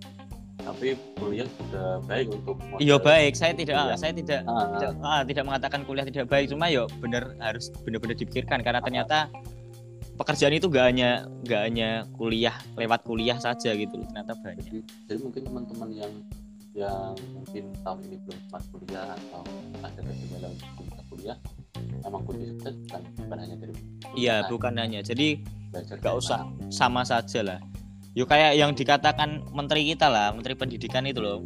Tapi 0.63 0.95
kuliah 1.19 1.47
sudah 1.59 1.99
baik 2.07 2.31
untuk 2.31 2.59
iya 2.79 2.99
baik. 2.99 3.35
Saya 3.35 3.55
tidak 3.55 3.83
kuliah. 3.83 3.99
saya 3.99 4.13
tidak 4.15 4.41
Ah, 4.47 4.67
tidak, 4.79 4.91
ah, 5.03 5.23
tidak 5.27 5.45
mengatakan 5.47 5.81
kuliah 5.87 6.07
tidak 6.07 6.27
baik. 6.31 6.51
Cuma 6.51 6.71
yo 6.71 6.87
benar 7.03 7.35
harus 7.43 7.71
benar-benar 7.83 8.15
dipikirkan. 8.15 8.63
Karena 8.63 8.79
ternyata 8.79 9.27
pekerjaan 10.23 10.55
itu 10.55 10.71
gak 10.71 10.87
hanya 10.95 11.27
gak 11.43 11.63
hanya 11.67 12.07
kuliah 12.15 12.55
lewat 12.79 13.03
kuliah 13.03 13.39
saja 13.43 13.75
gitu 13.75 13.99
loh 13.99 14.07
ternyata 14.15 14.39
banyak 14.39 14.63
jadi, 14.71 14.81
jadi 15.11 15.19
mungkin 15.19 15.43
teman-teman 15.51 15.91
yang 15.91 16.13
yang 16.73 17.13
mungkin 17.37 17.65
tahun 17.85 17.99
ini 18.09 18.17
belum 18.25 18.39
sempat 18.49 18.63
kuliah 18.73 19.07
atau 19.13 19.45
ada 19.83 20.01
untuk 20.49 20.85
bisa 20.89 21.03
kuliah 21.11 21.37
emang 22.07 22.23
sukses 22.49 22.75
bukan, 22.87 23.03
bukan 23.19 23.39
hanya 23.43 23.57
dari 23.59 23.73
iya 24.17 24.37
kuliah, 24.41 24.49
bukan 24.49 24.73
hanya 24.79 25.01
jadi 25.05 25.29
belajar 25.73 25.97
dari 25.99 26.17
usah. 26.21 26.41
mana. 26.45 26.69
sama 26.69 27.03
saja 27.03 27.41
lah. 27.41 27.59
Yuk 28.13 28.29
kayak 28.29 28.61
yang 28.61 28.77
dikatakan 28.77 29.41
menteri 29.57 29.89
kita 29.89 30.13
lah, 30.13 30.37
menteri 30.37 30.53
pendidikan 30.53 31.09
itu 31.09 31.25
loh. 31.25 31.41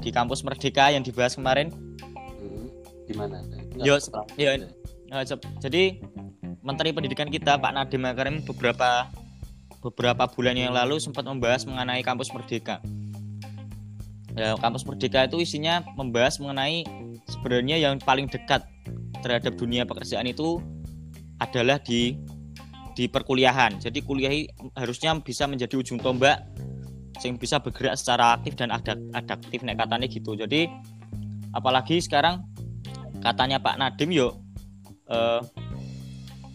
Di 0.00 0.12
kampus 0.12 0.44
Merdeka 0.44 0.92
yang 0.92 1.00
dibahas 1.00 1.40
kemarin. 1.40 1.72
Hmm, 1.72 2.68
di 3.08 3.14
mana 3.16 3.40
Nggak 3.40 3.84
Yo, 3.88 3.96
yo, 4.36 4.50
kuliah. 5.08 5.40
Jadi 5.64 6.04
menteri 6.60 6.92
pendidikan 6.92 7.28
kita 7.28 7.56
Pak 7.56 7.72
Nadiem 7.72 8.04
Makarim 8.04 8.36
beberapa 8.44 9.08
beberapa 9.80 10.28
bulan 10.28 10.56
yang 10.56 10.76
lalu 10.76 11.00
sempat 11.00 11.24
membahas 11.24 11.64
mengenai 11.64 12.04
kampus 12.04 12.28
Merdeka. 12.36 12.84
Ya, 14.36 14.54
kampus 14.60 14.84
Merdeka 14.84 15.24
itu 15.24 15.40
isinya 15.40 15.80
membahas 15.96 16.36
mengenai 16.36 16.84
sebenarnya 17.28 17.80
yang 17.80 17.96
paling 18.00 18.28
dekat 18.28 18.60
terhadap 19.24 19.56
dunia 19.56 19.88
pekerjaan 19.88 20.28
itu 20.28 20.60
adalah 21.40 21.80
di 21.80 22.20
di 22.92 23.08
perkuliahan. 23.08 23.80
Jadi 23.80 24.04
kuliah 24.04 24.32
harusnya 24.76 25.16
bisa 25.24 25.48
menjadi 25.48 25.80
ujung 25.80 25.96
tombak 25.96 26.44
yang 27.20 27.36
bisa 27.36 27.60
bergerak 27.60 27.96
secara 28.00 28.36
aktif 28.36 28.56
dan 28.56 28.72
adaptif 29.16 29.60
nek 29.64 29.80
katanya 29.80 30.06
gitu. 30.08 30.36
Jadi 30.36 30.68
apalagi 31.56 32.00
sekarang 32.00 32.44
katanya 33.24 33.60
Pak 33.60 33.76
Nadiem 33.80 34.10
yo 34.12 34.28
eh, 35.08 35.40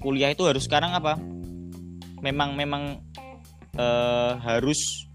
kuliah 0.05 0.29
itu 0.29 0.45
harus 0.45 0.69
sekarang 0.69 0.93
apa? 0.93 1.17
Memang 2.21 2.53
memang 2.53 3.01
eh, 3.73 4.31
harus 4.45 5.09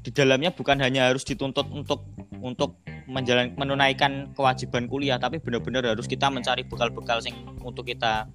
di 0.00 0.14
dalamnya 0.14 0.54
bukan 0.54 0.78
hanya 0.78 1.10
harus 1.10 1.26
dituntut 1.26 1.66
untuk 1.74 2.06
untuk 2.38 2.78
menjalan 3.10 3.50
menunaikan 3.58 4.30
kewajiban 4.38 4.86
kuliah, 4.86 5.18
tapi 5.18 5.42
benar-benar 5.42 5.82
harus 5.82 6.06
kita 6.06 6.30
mencari 6.30 6.62
bekal-bekal 6.62 7.18
sing 7.18 7.34
untuk 7.66 7.90
kita 7.90 8.30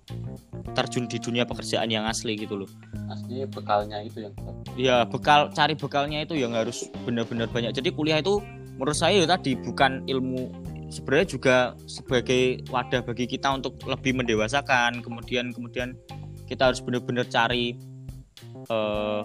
terjun 0.76 1.08
di 1.08 1.15
dunia 1.15 1.48
pekerjaan 1.48 1.88
yang 1.88 2.04
asli 2.04 2.36
gitu 2.36 2.60
loh. 2.60 2.70
aslinya 3.08 3.48
bekalnya 3.48 4.04
itu 4.04 4.28
yang 4.28 4.34
kita 4.36 4.52
Ya 4.76 5.08
bekal 5.08 5.48
cari 5.56 5.72
bekalnya 5.80 6.28
itu 6.28 6.36
yang 6.36 6.52
harus 6.52 6.91
benar-benar 7.08 7.48
banyak. 7.48 7.72
Jadi 7.72 7.96
kuliah 7.96 8.20
itu 8.20 8.44
menurut 8.76 8.98
saya 9.00 9.24
ya 9.24 9.28
tadi 9.32 9.56
bukan 9.56 10.04
ilmu 10.04 10.52
sebenarnya 10.89 11.28
juga 11.28 11.58
sebagai 11.86 12.63
wadah 12.69 13.02
bagi 13.04 13.26
kita 13.28 13.52
untuk 13.54 13.78
lebih 13.86 14.17
mendewasakan. 14.17 15.04
Kemudian 15.04 15.52
kemudian 15.52 15.93
kita 16.45 16.71
harus 16.71 16.80
benar-benar 16.82 17.28
cari 17.28 17.76
eh, 18.69 19.21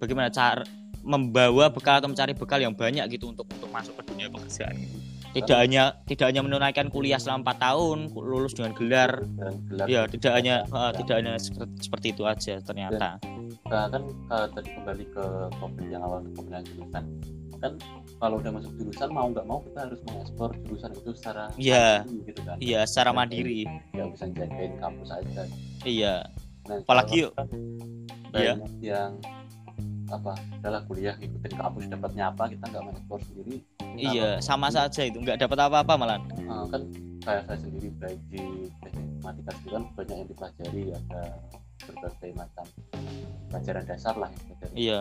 bagaimana 0.00 0.28
cara 0.28 0.64
membawa 1.00 1.72
bekal 1.72 1.98
atau 2.00 2.12
mencari 2.12 2.36
bekal 2.36 2.60
yang 2.60 2.76
banyak 2.76 3.04
gitu 3.16 3.32
untuk 3.32 3.48
untuk 3.48 3.72
masuk 3.72 3.96
ke 3.96 4.12
dunia 4.12 4.28
pekerjaan 4.28 4.76
gitu. 4.76 4.99
Tidak 5.30 5.54
hanya 5.54 5.94
tidak 6.04 6.26
hanya 6.26 6.42
menunaikan 6.42 6.90
kuliah 6.90 7.14
selama 7.16 7.54
4 7.54 7.62
tahun, 7.62 7.98
lulus 8.10 8.50
dengan 8.50 8.74
gelar. 8.74 9.12
dan 9.38 9.54
gelar 9.64 9.86
Ya, 9.86 10.02
tidak 10.04 10.32
hanya 10.34 10.54
eh, 10.64 10.74
Ya. 10.82 10.96
tidak 10.96 11.14
hanya 11.16 11.34
seperti, 11.36 11.74
seperti 11.80 12.06
itu 12.10 12.22
aja 12.24 12.54
ternyata. 12.58 13.08
Nah, 13.64 13.86
kan 13.86 14.02
eh, 14.04 14.46
tadi 14.50 14.68
kembali 14.72 15.04
ke 15.08 15.24
topik 15.54 15.86
yang 15.86 16.02
awal 16.02 16.18
pemilihan 16.28 16.64
jurusan 16.66 17.04
kan 17.60 17.76
kalau 18.16 18.40
udah 18.40 18.56
masuk 18.56 18.72
jurusan 18.74 19.12
mau 19.12 19.28
nggak 19.28 19.44
mau 19.44 19.60
kita 19.60 19.84
harus 19.84 20.00
mengekspor 20.02 20.48
jurusan 20.64 20.90
itu 20.96 21.10
secara 21.12 21.44
Iya. 21.54 21.84
mandiri 22.00 22.24
gitu 22.24 22.40
kan 22.40 22.56
Iya, 22.56 22.80
secara 22.88 23.10
mandiri. 23.12 23.60
nggak 23.92 24.08
bisa 24.10 24.24
jagain 24.32 24.72
kampus 24.80 25.08
aja 25.12 25.42
Iya. 25.84 26.14
nah, 26.64 26.76
Apalagi 26.80 27.18
kalau 27.20 27.36
kan 27.36 27.46
banyak 28.32 28.56
yang 28.80 29.12
apa 30.10 30.32
adalah 30.58 30.80
kuliah 30.84 31.14
ngikutin 31.16 31.54
kampus 31.54 31.84
dapatnya 31.86 32.24
apa 32.28 32.44
kita 32.46 32.64
nggak 32.66 32.82
mengekspor 32.84 33.20
sendiri 33.22 33.56
Iya, 33.90 34.38
sama 34.38 34.70
saja 34.70 35.02
itu. 35.02 35.18
Nggak 35.18 35.42
dapat 35.44 35.66
apa-apa 35.66 35.92
malah. 35.98 36.18
Eh, 36.30 36.64
kan 36.70 36.82
kayak 37.20 37.42
saya 37.44 37.58
sendiri 37.58 37.90
baik 37.98 38.20
di 38.30 38.42
teknik 38.80 39.06
matematika 39.20 39.50
sendiri 39.52 39.72
kan 39.74 39.84
banyak 39.92 40.16
yang 40.16 40.28
dipelajari 40.30 40.82
ada 40.94 41.22
berbagai 41.80 42.30
macam 42.32 42.64
pelajaran 43.50 43.84
dasar 43.84 44.14
lah 44.14 44.28
yang 44.30 44.40
dipelajari 44.46 44.74
Iya. 44.78 45.00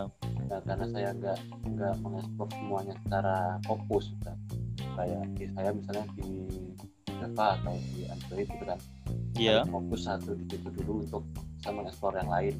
Nah, 0.49 0.59
karena 0.65 0.85
saya 0.89 1.09
nggak 1.13 1.37
nggak 1.69 1.93
mengekspor 2.01 2.47
semuanya 2.49 2.93
secara 2.99 3.37
fokus 3.63 4.05
kan. 4.19 4.37
kayak 4.97 5.21
di 5.37 5.45
saya 5.53 5.69
misalnya 5.71 6.05
di 6.17 6.29
Java 7.07 7.47
atau 7.55 7.75
di 7.77 8.01
Android 8.05 8.47
gitu 8.47 8.65
kan 8.65 8.79
Iya. 9.37 9.63
Saya 9.63 9.71
fokus 9.71 10.01
satu 10.03 10.31
di 10.33 10.45
situ 10.49 10.67
dulu 10.75 10.93
untuk 11.05 11.23
bisa 11.55 11.69
mengeksplor 11.69 12.13
yang 12.17 12.27
lain 12.27 12.55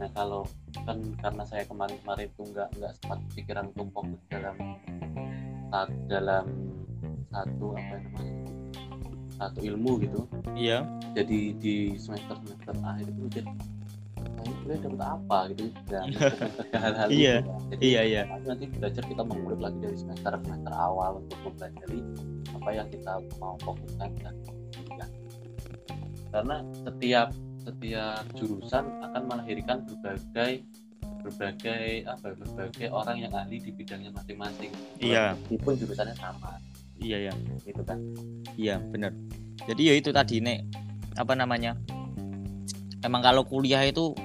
nah 0.00 0.08
kalau 0.16 0.42
kan 0.88 0.96
karena 1.20 1.44
saya 1.44 1.68
kemarin-kemarin 1.68 2.32
itu 2.32 2.42
nggak 2.56 2.68
nggak 2.80 2.92
sempat 2.96 3.18
pikiran 3.36 3.64
untuk 3.76 3.88
fokus 3.92 4.20
dalam 4.32 4.56
saat 5.68 5.90
dalam 6.08 6.44
satu 7.28 7.66
apa 7.76 7.94
namanya 8.00 8.34
satu 9.36 9.58
ilmu 9.60 10.00
gitu. 10.00 10.20
Iya. 10.56 10.84
jadi 11.16 11.38
di 11.56 11.76
semester 12.00 12.36
semester 12.44 12.74
akhir 12.80 13.08
itu 13.12 13.44
ini 14.40 14.52
kuliah 14.64 14.80
dapat 14.80 15.00
apa? 15.04 15.38
gitu. 15.52 15.64
Dan 15.84 16.06
hal-hal 16.72 17.08
Iya, 17.12 17.34
itu, 17.40 17.48
kan. 17.48 17.60
Jadi, 17.70 17.82
iya 17.84 18.00
iya. 18.08 18.22
nanti 18.40 18.64
belajar 18.72 19.02
kita 19.04 19.22
mengulik 19.24 19.60
lagi 19.60 19.78
dari 19.84 19.96
semester 20.00 20.32
semester 20.40 20.72
awal 20.72 21.20
untuk 21.20 21.38
mempelajari 21.44 22.00
apa 22.56 22.70
yang 22.72 22.88
kita 22.88 23.12
mau 23.36 23.54
fokuskan 23.60 24.10
dan 24.24 24.34
kuliah 24.48 25.08
karena 26.30 26.56
setiap 26.86 27.28
setiap 27.60 28.24
jurusan 28.34 28.84
akan 29.04 29.22
melahirkan 29.28 29.84
berbagai 29.84 30.64
berbagai 31.20 32.08
apa 32.08 32.32
berbagai 32.32 32.88
orang 32.88 33.20
yang 33.20 33.32
ahli 33.36 33.60
di 33.60 33.70
bidangnya 33.76 34.08
masing-masing. 34.16 34.72
Iya. 35.00 35.36
meskipun 35.36 35.74
jurusannya 35.76 36.16
sama. 36.16 36.56
Iya 37.00 37.28
ya 37.28 37.32
gitu 37.64 37.82
kan? 37.84 37.98
Iya 38.56 38.76
bener 38.80 39.12
jadi 39.68 39.82
ya 39.92 39.94
itu 39.98 40.10
tadi 40.14 40.40
nek. 40.40 40.64
Apa 41.20 41.36
namanya? 41.36 41.76
Emang 43.04 43.20
kalau 43.20 43.44
kuliah 43.44 43.84
itu 43.84 44.16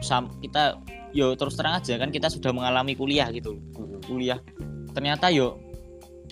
sam 0.00 0.30
kita 0.40 0.78
yo 1.16 1.32
terus 1.34 1.56
terang 1.56 1.80
aja 1.80 1.96
kan 1.96 2.12
kita 2.12 2.28
sudah 2.32 2.52
mengalami 2.52 2.96
kuliah 2.96 3.28
gitu. 3.32 3.60
Kuliah. 4.08 4.40
Ternyata 4.96 5.28
yo 5.28 5.60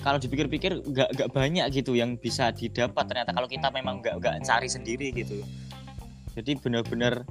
kalau 0.01 0.21
dipikir-pikir 0.21 0.85
nggak 0.85 1.09
nggak 1.17 1.29
banyak 1.33 1.67
gitu 1.73 1.97
yang 1.97 2.17
bisa 2.17 2.53
didapat. 2.53 3.05
Ternyata 3.09 3.33
kalau 3.37 3.49
kita 3.49 3.69
memang 3.73 4.01
nggak 4.01 4.15
nggak 4.21 4.35
cari 4.45 4.69
sendiri 4.69 5.13
gitu 5.13 5.45
jadi 6.37 6.53
benar-benar 6.61 7.25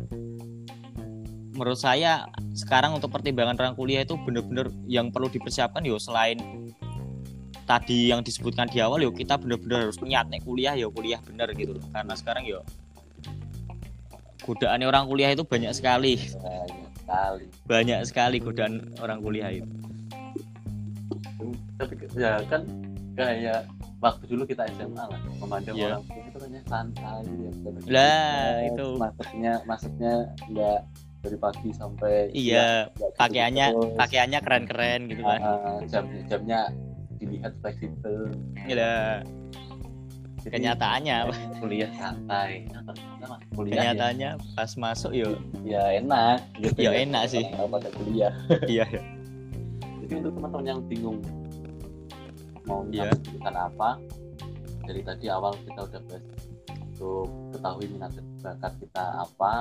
menurut 1.56 1.80
saya 1.80 2.28
sekarang 2.52 2.98
untuk 2.98 3.14
pertimbangan 3.14 3.56
orang 3.56 3.76
kuliah 3.78 4.04
itu 4.04 4.18
benar-benar 4.20 4.68
yang 4.90 5.14
perlu 5.14 5.32
dipersiapkan 5.32 5.86
yo 5.88 5.96
selain 6.02 6.36
tadi 7.66 8.14
yang 8.14 8.22
disebutkan 8.22 8.70
di 8.70 8.84
awal 8.84 9.02
yo 9.02 9.14
kita 9.14 9.40
benar-benar 9.40 9.90
harus 9.90 9.98
niat 10.02 10.28
nih 10.30 10.42
kuliah 10.44 10.74
yo 10.78 10.94
kuliah 10.94 11.22
bener 11.24 11.50
gitu 11.58 11.78
loh. 11.78 11.86
Karena 11.94 12.14
sekarang 12.14 12.44
yo 12.46 12.62
godaan 14.46 14.86
orang 14.86 15.10
kuliah 15.10 15.34
itu 15.34 15.42
banyak 15.48 15.74
sekali. 15.74 16.20
Banyak 16.38 16.92
sekali 17.02 17.46
banyak 17.66 18.00
sekali 18.06 18.38
godaan 18.42 18.94
orang 19.02 19.20
kuliah 19.24 19.50
itu. 19.50 19.70
Tapi 21.78 21.94
ya 22.18 22.42
kan 22.46 22.62
kayak 23.16 23.66
waktu 24.06 24.24
dulu 24.28 24.44
kita 24.46 24.70
SMA 24.70 25.02
lah 25.02 25.20
memandang 25.36 25.74
Iya. 25.74 25.88
orang 25.92 26.04
tua 26.06 26.22
itu 26.22 26.38
kan 26.38 26.50
santai 26.64 27.22
ya 27.26 27.52
kan. 27.56 27.74
Lah, 27.88 28.46
Ya, 28.54 28.68
itu. 28.70 28.88
masuknya 28.96 29.54
masuknya 29.66 30.14
nggak 30.46 30.80
dari 31.20 31.38
pagi 31.42 31.70
sampai 31.74 32.16
iya 32.32 32.86
nggak 32.86 33.10
gitu 33.10 33.18
pakaiannya 33.18 33.66
terus. 33.68 33.98
pakaiannya 33.98 34.40
keren-keren 34.40 35.00
gitu 35.10 35.22
kan. 35.22 35.40
Ah, 35.42 35.78
jamnya 35.84 36.22
jamnya 36.28 36.60
dilihat 37.18 37.54
fleksibel. 37.60 38.30
Gila, 38.62 39.26
Jadi, 40.38 40.54
kenyataannya 40.54 41.18
kuliah 41.58 41.90
santai. 41.98 42.70
Kuliah 43.50 43.74
ya, 43.74 43.82
kenyataannya 43.82 44.30
pas 44.54 44.72
masuk 44.78 45.12
yo 45.12 45.34
ya 45.66 45.98
enak. 45.98 46.46
Gitu 46.62 46.78
Ya, 46.78 46.94
enak 46.94 47.24
sih. 47.26 47.42
Pada 47.50 47.90
kuliah. 47.90 48.30
Iya. 48.70 48.86
Jadi 50.06 50.14
untuk 50.22 50.38
teman-teman 50.38 50.66
yang 50.68 50.80
bingung 50.86 51.18
mau 52.66 52.86
Iya. 52.86 53.08
ngambil 53.08 53.20
jurusan 53.24 53.56
apa. 53.56 53.90
Dari 54.86 55.02
tadi 55.02 55.26
awal 55.28 55.54
kita 55.66 55.82
udah 55.82 56.02
bahas 56.04 56.24
untuk 56.96 57.28
ketahui 57.52 57.86
minat 57.88 58.12
dan 58.12 58.26
bakat 58.40 58.74
kita 58.80 59.04
apa. 59.20 59.54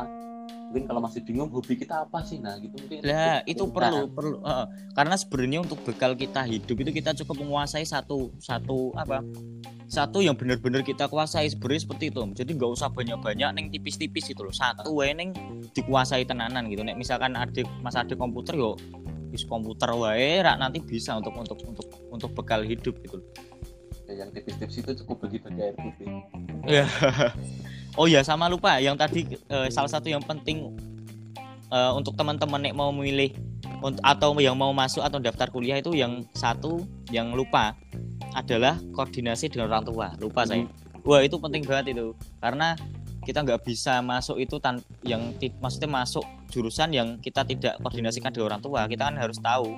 Mungkin 0.44 0.84
kalau 0.84 1.00
masih 1.00 1.22
bingung 1.22 1.48
hobi 1.48 1.74
kita 1.74 2.02
apa 2.02 2.20
sih? 2.20 2.36
Nah 2.36 2.58
gitu 2.58 2.74
mungkin. 2.76 2.98
Lah 3.00 3.40
itu 3.44 3.62
Nah, 3.62 3.70
perlu 3.70 4.00
perlu 4.08 4.36
heeh. 4.38 4.66
karena 4.92 5.14
sebenarnya 5.14 5.58
untuk 5.62 5.78
bekal 5.82 6.12
kita 6.12 6.42
hidup 6.42 6.76
itu 6.76 6.90
kita 6.92 7.14
cukup 7.14 7.40
menguasai 7.40 7.82
satu 7.82 8.34
satu 8.36 8.90
apa 8.94 9.22
satu 9.86 10.18
yang 10.18 10.34
benar-benar 10.34 10.82
kita 10.82 11.06
kuasai. 11.06 11.46
Sebenarnya 11.46 11.86
seperti 11.86 12.10
itu 12.10 12.20
jadi 12.34 12.50
nggak 12.52 12.70
usah 12.72 12.88
banyak-banyak 12.90 13.48
neng 13.52 13.66
tipis-tipis 13.70 14.28
itu 14.28 14.40
loh. 14.40 14.50
Satu 14.50 14.92
wae 14.94 15.14
neng 15.14 15.30
dikuasai 15.70 16.24
tenanan 16.24 16.66
gitu. 16.66 16.82
Nek 16.82 16.98
misalkan 16.98 17.34
adik 17.34 17.64
mas 17.80 17.94
adik 17.94 18.18
komputer 18.18 18.54
yo 18.54 18.74
wis 19.34 19.42
komputer 19.42 19.90
wae 19.90 20.38
rak 20.46 20.62
nanti 20.62 20.78
bisa 20.78 21.18
untuk 21.18 21.34
untuk 21.34 21.58
untuk 21.66 21.86
untuk 22.14 22.30
bekal 22.38 22.62
hidup 22.62 22.94
gitu 23.02 23.18
loh. 23.18 23.26
ya, 24.06 24.22
yang 24.22 24.30
tipis-tipis 24.30 24.78
itu 24.78 25.02
cukup 25.02 25.26
bagi 25.26 25.42
bagi 25.42 25.60
air 25.60 25.74
putih 25.74 26.06
Oh 27.98 28.10
ya 28.10 28.26
sama 28.26 28.50
lupa 28.50 28.78
yang 28.82 28.98
tadi 28.98 29.26
eh, 29.34 29.68
salah 29.70 29.90
satu 29.90 30.10
yang 30.10 30.22
penting 30.22 30.74
eh, 31.70 31.92
untuk 31.94 32.14
teman-teman 32.18 32.70
nek 32.70 32.74
mau 32.74 32.90
memilih 32.94 33.34
atau 34.00 34.32
yang 34.40 34.56
mau 34.56 34.72
masuk 34.72 35.04
atau 35.04 35.20
daftar 35.20 35.52
kuliah 35.52 35.76
itu 35.76 35.92
yang 35.92 36.24
satu 36.32 36.82
yang 37.12 37.36
lupa 37.36 37.76
adalah 38.34 38.80
koordinasi 38.96 39.52
dengan 39.52 39.70
orang 39.70 39.84
tua. 39.86 40.06
Lupa 40.18 40.42
saya. 40.48 40.66
Wah 41.04 41.20
itu 41.20 41.36
penting 41.36 41.62
banget 41.68 41.94
itu 41.94 42.16
karena 42.40 42.74
kita 43.24 43.40
nggak 43.42 43.64
bisa 43.64 44.04
masuk 44.04 44.36
itu 44.38 44.60
tan 44.60 44.78
yang 45.02 45.32
maksudnya 45.58 45.90
masuk 45.90 46.22
jurusan 46.52 46.92
yang 46.94 47.16
kita 47.18 47.42
tidak 47.42 47.80
koordinasikan 47.80 48.30
dengan 48.30 48.54
orang 48.54 48.62
tua. 48.62 48.86
Kita 48.86 49.10
kan 49.10 49.16
harus 49.16 49.40
tahu 49.40 49.74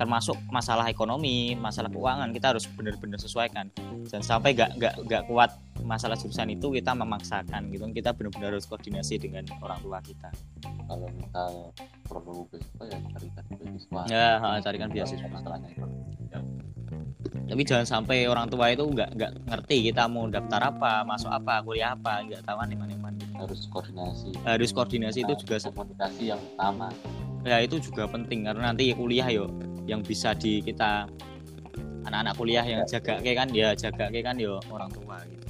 termasuk 0.00 0.40
masalah 0.48 0.88
ekonomi, 0.88 1.52
masalah 1.52 1.92
keuangan 1.92 2.32
kita 2.32 2.56
harus 2.56 2.64
benar-benar 2.72 3.20
sesuaikan. 3.20 3.68
Dan 4.08 4.24
sampai 4.24 4.56
nggak 4.56 4.80
nggak 4.80 4.94
nggak 5.04 5.22
kuat 5.28 5.52
masalah 5.84 6.16
jurusan 6.16 6.48
itu 6.48 6.72
kita 6.72 6.96
memaksakan 6.96 7.68
gitu. 7.68 7.84
Kita 7.92 8.16
benar-benar 8.16 8.56
harus 8.56 8.64
koordinasi 8.64 9.20
dengan 9.20 9.44
orang 9.60 9.76
tua 9.84 10.00
kita. 10.00 10.32
Kalau 10.64 11.06
misal 11.12 11.76
perlu 12.08 12.48
beasiswa 12.48 12.84
ya 12.88 12.98
carikan 13.12 13.44
beasiswa. 13.52 14.02
Ya 14.08 14.28
carikan 14.64 14.88
beasiswa. 14.88 15.28
Masalahnya 15.28 15.68
itu 15.68 15.86
tapi 17.30 17.62
jangan 17.62 17.86
sampai 17.86 18.26
orang 18.26 18.50
tua 18.50 18.74
itu 18.74 18.82
nggak 18.86 19.14
nggak 19.14 19.32
ngerti 19.46 19.90
kita 19.90 20.06
mau 20.10 20.26
daftar 20.26 20.70
apa 20.70 21.06
masuk 21.06 21.30
apa 21.30 21.62
kuliah 21.62 21.94
apa 21.94 22.26
nggak 22.26 22.42
tahu 22.42 22.58
nih 22.66 22.78
mana 22.78 22.94
mana 22.98 23.18
harus 23.38 23.66
koordinasi. 23.70 24.30
Harus 24.44 24.70
koordinasi 24.74 25.18
itu 25.24 25.34
juga 25.46 25.56
komunikasi 25.70 26.22
yang 26.34 26.40
utama. 26.54 26.90
Ya 27.46 27.62
itu 27.64 27.80
juga 27.80 28.04
penting 28.10 28.44
karena 28.44 28.70
nanti 28.74 28.92
kuliah 28.92 29.26
yo 29.32 29.48
yang 29.88 30.04
bisa 30.04 30.36
di 30.36 30.60
kita 30.60 31.08
anak-anak 32.04 32.34
kuliah 32.36 32.64
yang 32.66 32.82
jaga 32.84 33.18
kayak 33.22 33.36
kan 33.46 33.48
ya 33.54 33.72
jaga 33.72 34.12
kayak 34.12 34.24
kan 34.26 34.36
yo 34.36 34.60
orang 34.68 34.90
tua 34.92 35.18
gitu. 35.24 35.46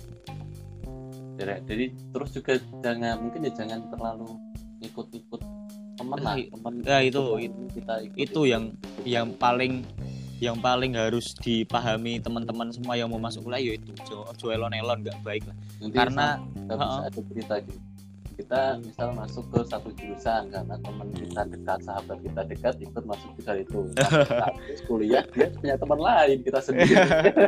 Jadi, 1.41 1.53
jadi 1.65 1.85
terus 2.13 2.31
juga 2.37 2.53
jangan 2.85 3.17
mungkin 3.25 3.41
ya 3.49 3.53
jangan 3.57 3.81
terlalu 3.89 4.29
ikut-ikut 4.85 5.41
teman 5.97 6.19
lah 6.21 6.35
Eh, 6.37 6.49
teman 6.49 6.73
ya, 6.85 6.99
itu, 7.05 7.23
ikut 7.49 7.69
kita 7.77 7.95
ikut 8.09 8.17
itu. 8.17 8.41
yang 8.49 8.65
yang 9.05 9.29
paling 9.37 9.85
yang 10.41 10.57
paling 10.57 10.97
harus 10.97 11.37
dipahami 11.37 12.17
teman-teman 12.17 12.73
semua 12.73 12.97
yang 12.97 13.13
mau 13.13 13.21
masuk 13.21 13.45
kuliah 13.45 13.77
yaitu 13.77 13.93
ojo 14.17 14.47
elon-elon 14.49 15.05
nggak 15.05 15.21
baik 15.21 15.45
lah. 15.45 15.57
Nanti 15.85 15.97
karena 15.97 16.27
kita 16.41 16.75
bisa 16.81 17.01
ada 17.05 17.21
cerita 17.29 17.55
gitu 17.69 17.81
kita 18.41 18.81
misal 18.81 19.13
masuk 19.13 19.45
ke 19.53 19.61
satu 19.69 19.93
jurusan 19.93 20.49
karena 20.49 20.75
teman 20.81 21.09
kita 21.13 21.45
dekat 21.45 21.79
sahabat 21.85 22.17
kita 22.25 22.41
dekat 22.49 22.75
ikut 22.81 23.05
masuk 23.05 23.29
jurusan 23.37 23.57
itu. 23.61 23.81
Nah, 24.01 24.49
terus 24.65 24.83
kuliah 24.89 25.25
dia 25.37 25.53
punya 25.53 25.77
teman 25.77 26.01
lain 26.01 26.37
kita 26.41 26.61
sendiri. 26.65 26.97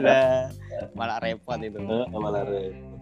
Lah, 0.05 0.53
malah 0.99 1.19
repot 1.25 1.57
itu. 1.65 1.81
Malah 2.13 2.45
repot. 2.45 2.93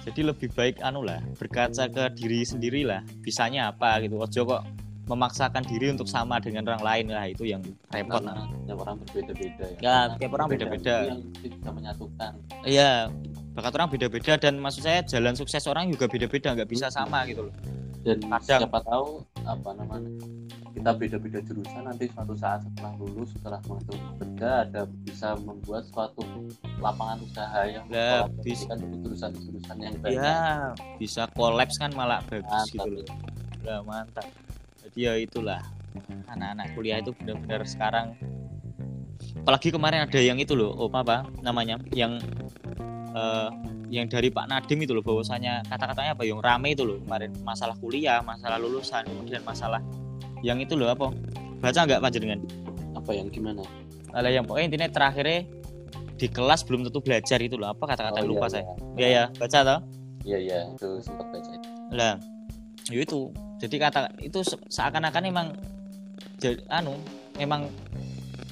jadi 0.00 0.32
lebih 0.32 0.48
baik 0.56 0.80
anu 0.80 1.04
lah 1.04 1.20
berkaca 1.36 1.84
ke 1.92 2.04
diri 2.16 2.40
sendiri 2.40 2.88
lah 2.88 3.04
bisanya 3.20 3.68
apa 3.68 4.00
gitu. 4.00 4.16
Ojo 4.16 4.40
kok 4.56 4.62
memaksakan 5.10 5.62
diri 5.62 5.90
untuk 5.90 6.06
sama 6.06 6.38
dengan 6.38 6.62
orang 6.64 6.80
lain. 6.80 7.04
Lah 7.10 7.26
itu 7.26 7.42
yang 7.44 7.60
repot. 7.88 8.22
Karena 8.22 8.46
tiap 8.64 8.78
orang 8.80 8.96
berbeda-beda 9.00 9.64
ya, 9.66 9.76
Ya, 9.76 9.96
Karena 9.98 10.16
tiap 10.16 10.32
orang 10.32 10.48
beda-beda. 10.48 10.94
yang 11.04 11.20
bisa 11.36 11.68
menyatukan. 11.68 12.32
Iya 12.62 12.92
bakat 13.50 13.74
orang 13.74 13.90
beda-beda 13.90 14.32
dan 14.38 14.54
maksud 14.56 14.80
saya 14.80 15.02
jalan 15.02 15.34
sukses 15.34 15.66
orang 15.66 15.90
juga 15.90 16.06
beda-beda 16.06 16.54
nggak 16.54 16.70
bisa 16.70 16.86
sama 16.86 17.26
gitu 17.26 17.50
loh. 17.50 17.54
Dan 18.00 18.16
Kadang. 18.22 18.40
siapa 18.64 18.78
tahu 18.80 19.20
apa 19.42 19.70
namanya 19.74 20.08
kita 20.70 20.90
beda-beda 20.94 21.38
jurusan 21.42 21.82
nanti 21.82 22.06
suatu 22.08 22.32
saat 22.32 22.62
setelah 22.62 22.94
lulus 22.96 23.34
setelah 23.34 23.60
masuk 23.66 23.98
kerja 24.16 24.50
ada 24.64 24.82
bisa 25.02 25.34
membuat 25.36 25.82
suatu 25.84 26.22
lapangan 26.78 27.18
usaha 27.20 27.60
yang 27.66 27.84
Lah, 27.90 28.24
mengkolaborasikan 28.24 28.78
jurusan-jurusan 28.96 29.76
yang 29.76 29.94
banyak. 29.98 30.16
ya 30.16 30.38
bisa 30.96 31.22
kolaps 31.34 31.76
kan 31.76 31.90
malah 31.92 32.22
bagus 32.24 32.46
Mantap. 32.46 32.70
gitu 32.70 32.88
loh. 32.88 33.04
Lah, 33.60 33.80
mantap 33.82 34.26
ya 34.94 35.14
itulah. 35.16 35.60
Anak-anak 36.30 36.66
kuliah 36.78 36.98
itu 37.02 37.10
benar-benar 37.18 37.66
sekarang 37.66 38.14
apalagi 39.42 39.68
kemarin 39.70 40.06
ada 40.06 40.20
yang 40.20 40.38
itu 40.38 40.54
loh 40.54 40.72
oh 40.74 40.90
apa 40.90 41.26
namanya 41.42 41.76
yang 41.94 42.18
eh, 43.14 43.48
yang 43.90 44.06
dari 44.06 44.30
Pak 44.30 44.46
Nadim 44.46 44.86
itu 44.86 44.94
loh 44.94 45.02
bahwasanya 45.02 45.66
kata-katanya 45.66 46.14
apa 46.14 46.22
yang 46.22 46.38
rame 46.38 46.72
itu 46.78 46.86
loh 46.86 47.02
kemarin 47.02 47.34
masalah 47.42 47.74
kuliah 47.82 48.22
masalah 48.22 48.56
lulusan 48.62 49.02
kemudian 49.06 49.42
masalah 49.42 49.82
yang 50.40 50.56
itu 50.62 50.72
loh 50.78 50.88
apa? 50.88 51.12
Baca 51.60 51.80
nggak 51.84 52.00
panjenengan 52.00 52.40
apa 52.96 53.10
yang 53.12 53.28
gimana? 53.28 53.60
Alah 54.16 54.32
yang 54.32 54.48
pokoknya 54.48 54.66
intinya 54.72 54.88
terakhirnya 54.88 55.44
di 56.16 56.26
kelas 56.28 56.64
belum 56.64 56.88
tentu 56.88 57.00
belajar 57.04 57.38
itu 57.40 57.56
loh 57.60 57.72
apa 57.72 57.84
kata-kata 57.84 58.24
Oh, 58.24 58.28
lupa 58.28 58.48
iya, 58.48 58.52
saya? 58.52 58.64
ya 58.96 59.08
ya 59.08 59.24
baca 59.36 59.58
toh? 59.64 59.80
Iya 60.24 60.38
iya 60.40 60.58
itu 60.72 60.88
sempat 61.04 61.26
baca. 61.28 61.50
Lah 61.92 62.14
ya 62.88 63.00
itu 63.04 63.28
jadi 63.60 63.76
kata 63.78 64.00
itu 64.18 64.40
se- 64.40 64.58
seakan-akan 64.66 65.22
emang 65.22 65.48
jadi 66.36 66.56
anu 66.68 66.96
memang 67.36 67.68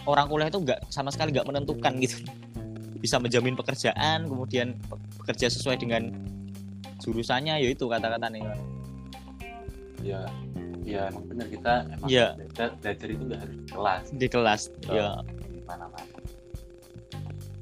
orang 0.05 0.29
kuliah 0.29 0.49
itu 0.49 0.61
nggak 0.61 0.85
sama 0.89 1.09
sekali 1.09 1.33
nggak 1.33 1.45
menentukan 1.45 1.93
gitu. 1.99 2.21
Bisa 2.99 3.17
menjamin 3.17 3.55
pekerjaan 3.55 4.27
kemudian 4.27 4.77
bekerja 5.17 5.49
sesuai 5.49 5.79
dengan 5.79 6.13
jurusannya 6.99 7.57
ya 7.57 7.69
itu 7.69 7.85
kata-kata 7.85 8.27
nih 8.29 8.43
ya 10.03 10.21
ya 10.83 11.01
emang 11.07 11.25
bener 11.27 11.47
kita 11.49 11.73
emang 11.91 12.09
Iya. 12.09 12.27
belajar, 12.35 12.69
belajar 12.81 13.09
itu 13.09 13.23
nggak 13.23 13.41
harus 13.41 13.57
di 13.57 13.67
kelas. 13.67 14.05
Di 14.11 14.27
kelas 14.29 14.61
Betul. 14.73 14.95
ya. 14.95 15.09
Mana-mana. 15.65 16.07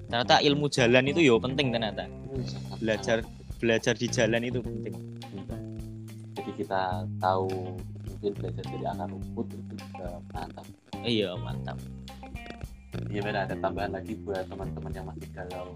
Ternyata 0.07 0.35
ilmu 0.41 0.67
jalan 0.69 1.05
itu 1.05 1.21
yo 1.21 1.35
penting 1.37 1.75
ternyata. 1.75 2.07
Sangat- 2.47 2.79
belajar 2.79 3.17
belajar 3.59 3.95
di 3.97 4.07
jalan 4.07 4.43
itu 4.43 4.61
penting. 4.63 4.95
Jadi 6.37 6.51
kita 6.55 6.83
tahu 7.17 7.49
mungkin 8.07 8.31
belajar 8.37 8.63
dari 8.63 8.85
akar 8.85 9.09
rumput 9.09 9.47
itu 9.51 9.75
juga 9.81 10.21
mantap. 10.31 10.67
Iya 11.01 11.33
mantap. 11.35 11.79
Iya 13.09 13.21
benar 13.21 13.49
ada 13.49 13.57
tambahan 13.57 13.93
lagi 13.93 14.17
buat 14.21 14.45
teman-teman 14.47 14.93
yang 14.93 15.05
masih 15.05 15.29
galau 15.33 15.73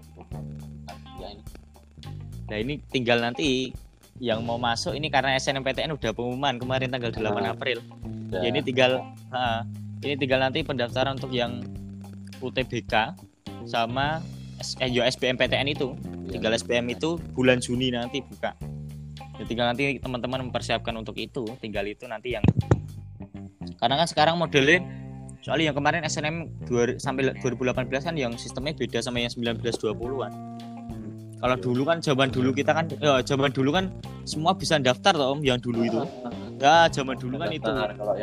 ya 1.17 1.27
ini? 1.29 1.43
Nah 2.49 2.57
ini 2.57 2.73
tinggal 2.89 3.21
nanti 3.21 3.73
yang 4.17 4.41
mau 4.41 4.57
masuk 4.57 4.93
ini 4.93 5.09
karena 5.09 5.37
SNMPTN 5.37 5.97
udah 5.97 6.11
pengumuman 6.13 6.57
kemarin 6.57 6.89
tanggal 6.89 7.09
8 7.09 7.25
Ah. 7.41 7.53
April. 7.53 7.79
ya 8.31 8.47
ini 8.47 8.63
tinggal 8.63 9.03
ha, 9.33 9.65
ini 9.99 10.15
tinggal 10.15 10.39
nanti 10.39 10.63
pendaftaran 10.63 11.19
untuk 11.19 11.33
yang 11.33 11.59
UTBK 12.39 13.11
sama 13.65 14.23
eh, 14.79 14.89
yo 14.89 15.01
SBMPTN 15.03 15.67
itu. 15.67 15.93
Ya, 16.25 16.37
tinggal 16.37 16.53
SBM 16.55 16.89
itu 16.89 17.19
bulan 17.33 17.59
Juni 17.59 17.91
nanti 17.91 18.23
buka 18.23 18.55
ya, 19.41 19.43
tinggal 19.49 19.65
nanti 19.73 19.97
teman-teman 19.97 20.47
mempersiapkan 20.47 20.93
untuk 20.93 21.17
itu 21.17 21.43
tinggal 21.57 21.83
itu 21.89 22.05
nanti 22.05 22.37
yang 22.37 22.45
karena 23.81 23.97
kan 23.97 24.07
sekarang 24.07 24.37
modelnya 24.37 24.85
soalnya 25.41 25.73
yang 25.73 25.77
kemarin 25.77 26.05
SNM 26.05 26.65
dua- 26.69 27.01
sampai 27.01 27.33
2018 27.41 27.89
kan 28.05 28.13
yang 28.13 28.37
sistemnya 28.37 28.77
beda 28.77 29.01
sama 29.01 29.25
yang 29.25 29.33
1920-an 29.33 30.31
kalau 31.41 31.57
dulu 31.57 31.81
kan 31.89 31.97
zaman 31.97 32.29
dulu 32.29 32.53
kita 32.53 32.69
kan 32.77 32.85
ya 33.01 33.17
zaman 33.25 33.49
dulu 33.49 33.73
kan 33.73 33.89
semua 34.29 34.53
bisa 34.53 34.77
daftar 34.77 35.17
toh 35.17 35.33
Om 35.33 35.41
yang 35.41 35.57
dulu 35.57 35.81
itu. 35.81 35.97
Ya 36.61 36.85
zaman 36.93 37.17
dulu 37.17 37.41
kan 37.41 37.49
itu. 37.49 37.65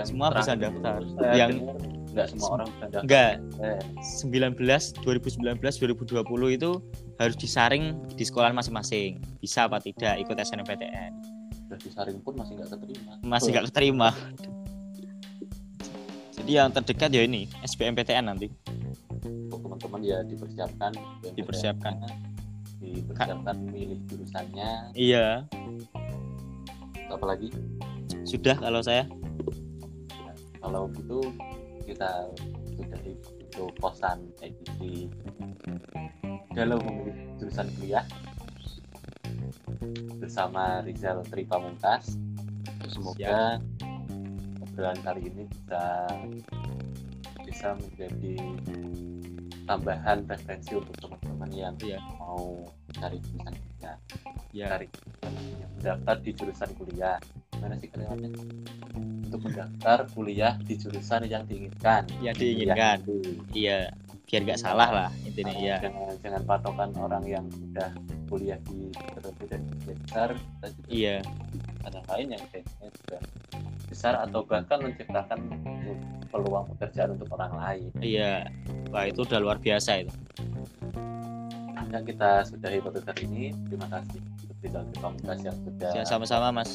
Semua 0.06 0.30
bisa 0.30 0.54
daftar. 0.54 1.02
Yang- 1.34 1.66
nggak 2.08 2.26
semua 2.32 2.48
orang 2.60 2.66
bisa 2.72 2.86
daftar 2.88 3.04
enggak 3.04 3.32
Eh, 3.58 3.82
19 4.22 5.04
2019 5.04 5.60
2020 5.60 6.56
itu 6.56 6.70
harus 7.18 7.36
disaring 7.36 7.98
di 8.14 8.22
sekolah 8.22 8.54
masing-masing. 8.54 9.18
Bisa 9.42 9.66
apa 9.66 9.82
tidak 9.82 10.22
ikut 10.22 10.36
SNMPTN 10.38 11.38
udah 11.68 11.76
disaring 11.84 12.16
pun 12.24 12.32
masih 12.32 12.56
nggak 12.56 12.70
keterima. 12.72 13.12
Masih 13.20 13.48
nggak 13.52 13.66
keterima. 13.68 14.08
Jadi 16.32 16.50
yang 16.56 16.72
terdekat 16.72 17.10
ya 17.12 17.22
ini 17.28 17.44
SBMPTN 17.60 18.24
nanti. 18.24 18.48
Untuk 19.20 19.60
teman-teman 19.68 20.00
ya 20.00 20.24
dipersiapkan? 20.24 20.96
Dipersiapkan. 21.36 21.94
dipersiapkan 22.78 23.56
milih 23.68 24.00
jurusannya. 24.08 24.96
Iya. 24.96 25.44
Apalagi 27.12 27.52
sudah 28.24 28.56
kalau 28.56 28.80
saya. 28.80 29.04
Kalau 30.64 30.88
gitu 30.96 31.20
kita 31.88 32.28
sudah 32.76 33.00
untuk 33.00 33.72
kosan 33.80 34.28
edisi. 34.44 35.08
Kalau 36.52 36.76
memilih 36.84 37.16
jurusan 37.40 37.64
kuliah 37.80 38.04
bersama 40.20 40.84
Rizal 40.84 41.24
Tri 41.32 41.48
Pamungkas 41.48 42.18
semoga 42.92 43.56
obrolan 44.60 44.98
kali 45.00 45.32
ini 45.32 45.48
bisa 45.48 45.82
bisa 47.48 47.68
menjadi 47.78 48.36
tambahan 49.64 50.28
referensi 50.28 50.76
untuk 50.76 50.96
teman-teman 51.00 51.50
yang 51.54 51.74
Iya. 51.80 52.00
mau 52.20 52.68
cari 52.92 53.16
jurusan 53.24 53.54
kuliah. 53.56 53.96
Ya 54.52 54.66
cari 54.76 54.86
yang 55.24 55.70
mendaftar 55.78 56.16
di 56.20 56.30
jurusan 56.36 56.70
kuliah 56.76 57.16
gimana 57.58 57.74
sih 57.82 57.90
kalimatnya 57.90 58.30
untuk 59.28 59.40
mendaftar 59.44 59.98
kuliah 60.14 60.54
di 60.62 60.78
jurusan 60.78 61.26
yang 61.26 61.42
diinginkan. 61.44 62.06
Yang 62.22 62.36
diinginkan. 62.38 62.96
Iya, 63.02 63.18
iya 63.52 63.78
biar 64.28 64.44
nggak 64.44 64.60
salah 64.60 64.88
lah 64.92 65.10
intinya 65.24 65.56
iya. 65.56 65.76
Jangan 65.80 66.14
jangan 66.20 66.42
patokan 66.44 66.90
orang 67.00 67.24
yang 67.24 67.44
sudah 67.48 67.90
kuliah 68.28 68.60
di 68.68 68.92
terlebih 68.92 69.46
dan 69.48 69.62
besar 69.88 70.28
iya. 70.92 71.24
ada 71.88 72.04
lain 72.12 72.36
yang 72.36 72.42
kayaknya 72.52 72.92
juga 72.92 73.18
besar 73.88 74.20
atau 74.20 74.44
bahkan 74.44 74.84
menciptakan 74.84 75.48
peluang 76.28 76.68
pekerjaan 76.76 77.16
untuk 77.16 77.32
orang 77.40 77.52
lain. 77.56 77.90
Iya. 78.04 78.52
Wah 78.92 79.08
itu 79.08 79.24
udah 79.24 79.40
luar 79.40 79.56
biasa 79.56 80.04
itu. 80.04 80.12
Nah, 81.88 82.04
kita 82.04 82.44
sudahi 82.44 82.84
podcast 82.84 83.16
ini. 83.24 83.48
Terima 83.64 83.88
kasih 83.88 84.37
Rizal 84.62 84.82
Tri 84.90 84.96
Pamungkas 84.98 85.40
yang 85.46 85.56
sudah 85.62 85.90
ya 85.94 86.02
sama-sama 86.02 86.50
mas. 86.50 86.74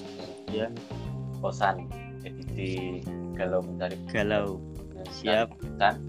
Kosan 1.43 1.91
edisi 2.23 3.03
galau 3.35 3.59
mencari 3.59 3.99
galau. 4.07 4.59
Siap. 5.11 5.51
Kan 5.75 5.99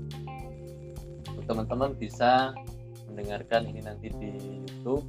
teman-teman 1.45 1.93
bisa 1.99 2.55
mendengarkan 3.11 3.69
ini 3.69 3.81
nanti 3.83 4.09
di 4.15 4.31
YouTube 4.65 5.05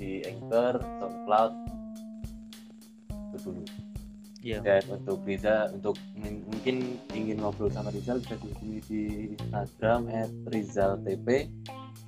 di 0.00 0.24
Anchor 0.24 0.80
SoundCloud. 0.80 1.52
Itu 3.12 3.38
dulu. 3.52 3.62
Iya. 4.40 4.62
Dan 4.62 4.82
untuk 5.02 5.26
Riza 5.26 5.68
untuk 5.74 5.98
mungkin 6.22 6.96
ingin 7.12 7.42
ngobrol 7.42 7.68
sama 7.68 7.92
Rizal 7.92 8.22
bisa 8.22 8.38
dihubungi 8.40 8.80
di 8.88 9.02
Instagram 9.36 10.08
@rizaltp. 10.48 11.28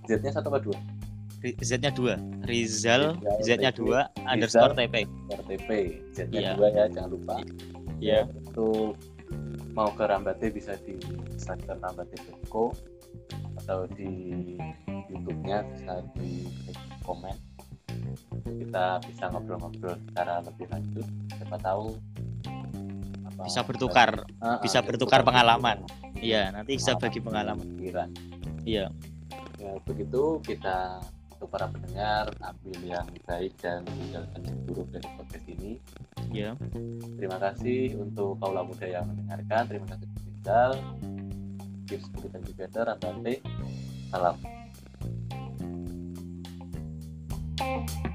Z-nya 0.08 0.32
satu 0.32 0.48
apa 0.48 0.64
dua 0.64 0.78
Z-nya 1.40 1.90
dua. 1.90 2.14
Rizal 2.42 3.14
Rizal 3.14 3.38
Z-nya 3.40 3.70
TP. 3.70 3.79
dua 3.79 4.01
underscore 4.24 4.74
TP 4.74 4.94
RTP 5.31 5.68
Z-nya 6.12 6.38
Iya. 6.40 6.51
dua 6.55 6.68
ya 6.68 6.85
jangan 6.88 7.11
lupa. 7.11 7.37
Iya. 7.98 8.20
Untuk 8.27 8.98
mau 9.72 9.90
ke 9.90 10.03
Rambate 10.03 10.48
bisa 10.48 10.74
di 10.81 10.98
Instagram 11.31 11.79
rambate.co 11.81 12.74
atau 13.59 13.87
di 13.92 14.11
YouTube-nya 15.07 15.62
bisa 15.68 15.94
di 16.14 16.46
komen. 17.03 17.37
Kita 18.44 18.98
bisa 19.01 19.24
ngobrol-ngobrol 19.29 19.94
secara 20.05 20.40
lebih 20.40 20.66
lanjut. 20.68 21.07
Siapa 21.31 21.57
tahu 21.59 21.87
apa- 23.24 23.44
bisa 23.44 23.61
bertukar 23.62 24.11
Ah, 24.38 24.46
ah, 24.48 24.59
bisa 24.59 24.79
bertukar. 24.81 25.20
pengalaman. 25.22 25.87
Iya 26.18 26.51
nanti 26.51 26.74
bisa 26.74 26.98
bagi 26.98 27.20
pengalaman. 27.20 27.66
Pikiran. 27.77 28.11
Iya. 28.64 28.90
Ya 29.59 29.72
begitu 29.85 30.38
kita 30.40 30.98
untuk 31.38 31.55
para 31.55 31.70
pendengar 31.70 32.35
ambil 32.42 32.79
yang 32.83 33.07
baik 33.22 33.55
dan 33.62 33.87
tinggalkan 33.87 34.42
yang 34.42 34.59
buruk 34.66 34.90
dari 34.90 35.07
podcast 35.14 35.46
ini. 35.46 35.72
Ya 36.35 36.59
terima 37.14 37.38
kasih 37.38 37.94
untuk 38.03 38.42
kaula 38.42 38.66
muda 38.66 38.90
yang 38.90 39.07
mendengarkan. 39.07 39.70
Terima 39.70 39.87
kasih 39.87 40.11
Rizal 40.27 40.72
tips 41.87 42.11
Kubitan 42.11 42.42
Together 42.42 42.90
Andante 42.90 43.38
salam. 44.11 44.37
thank 47.59 47.90
you 47.90 48.07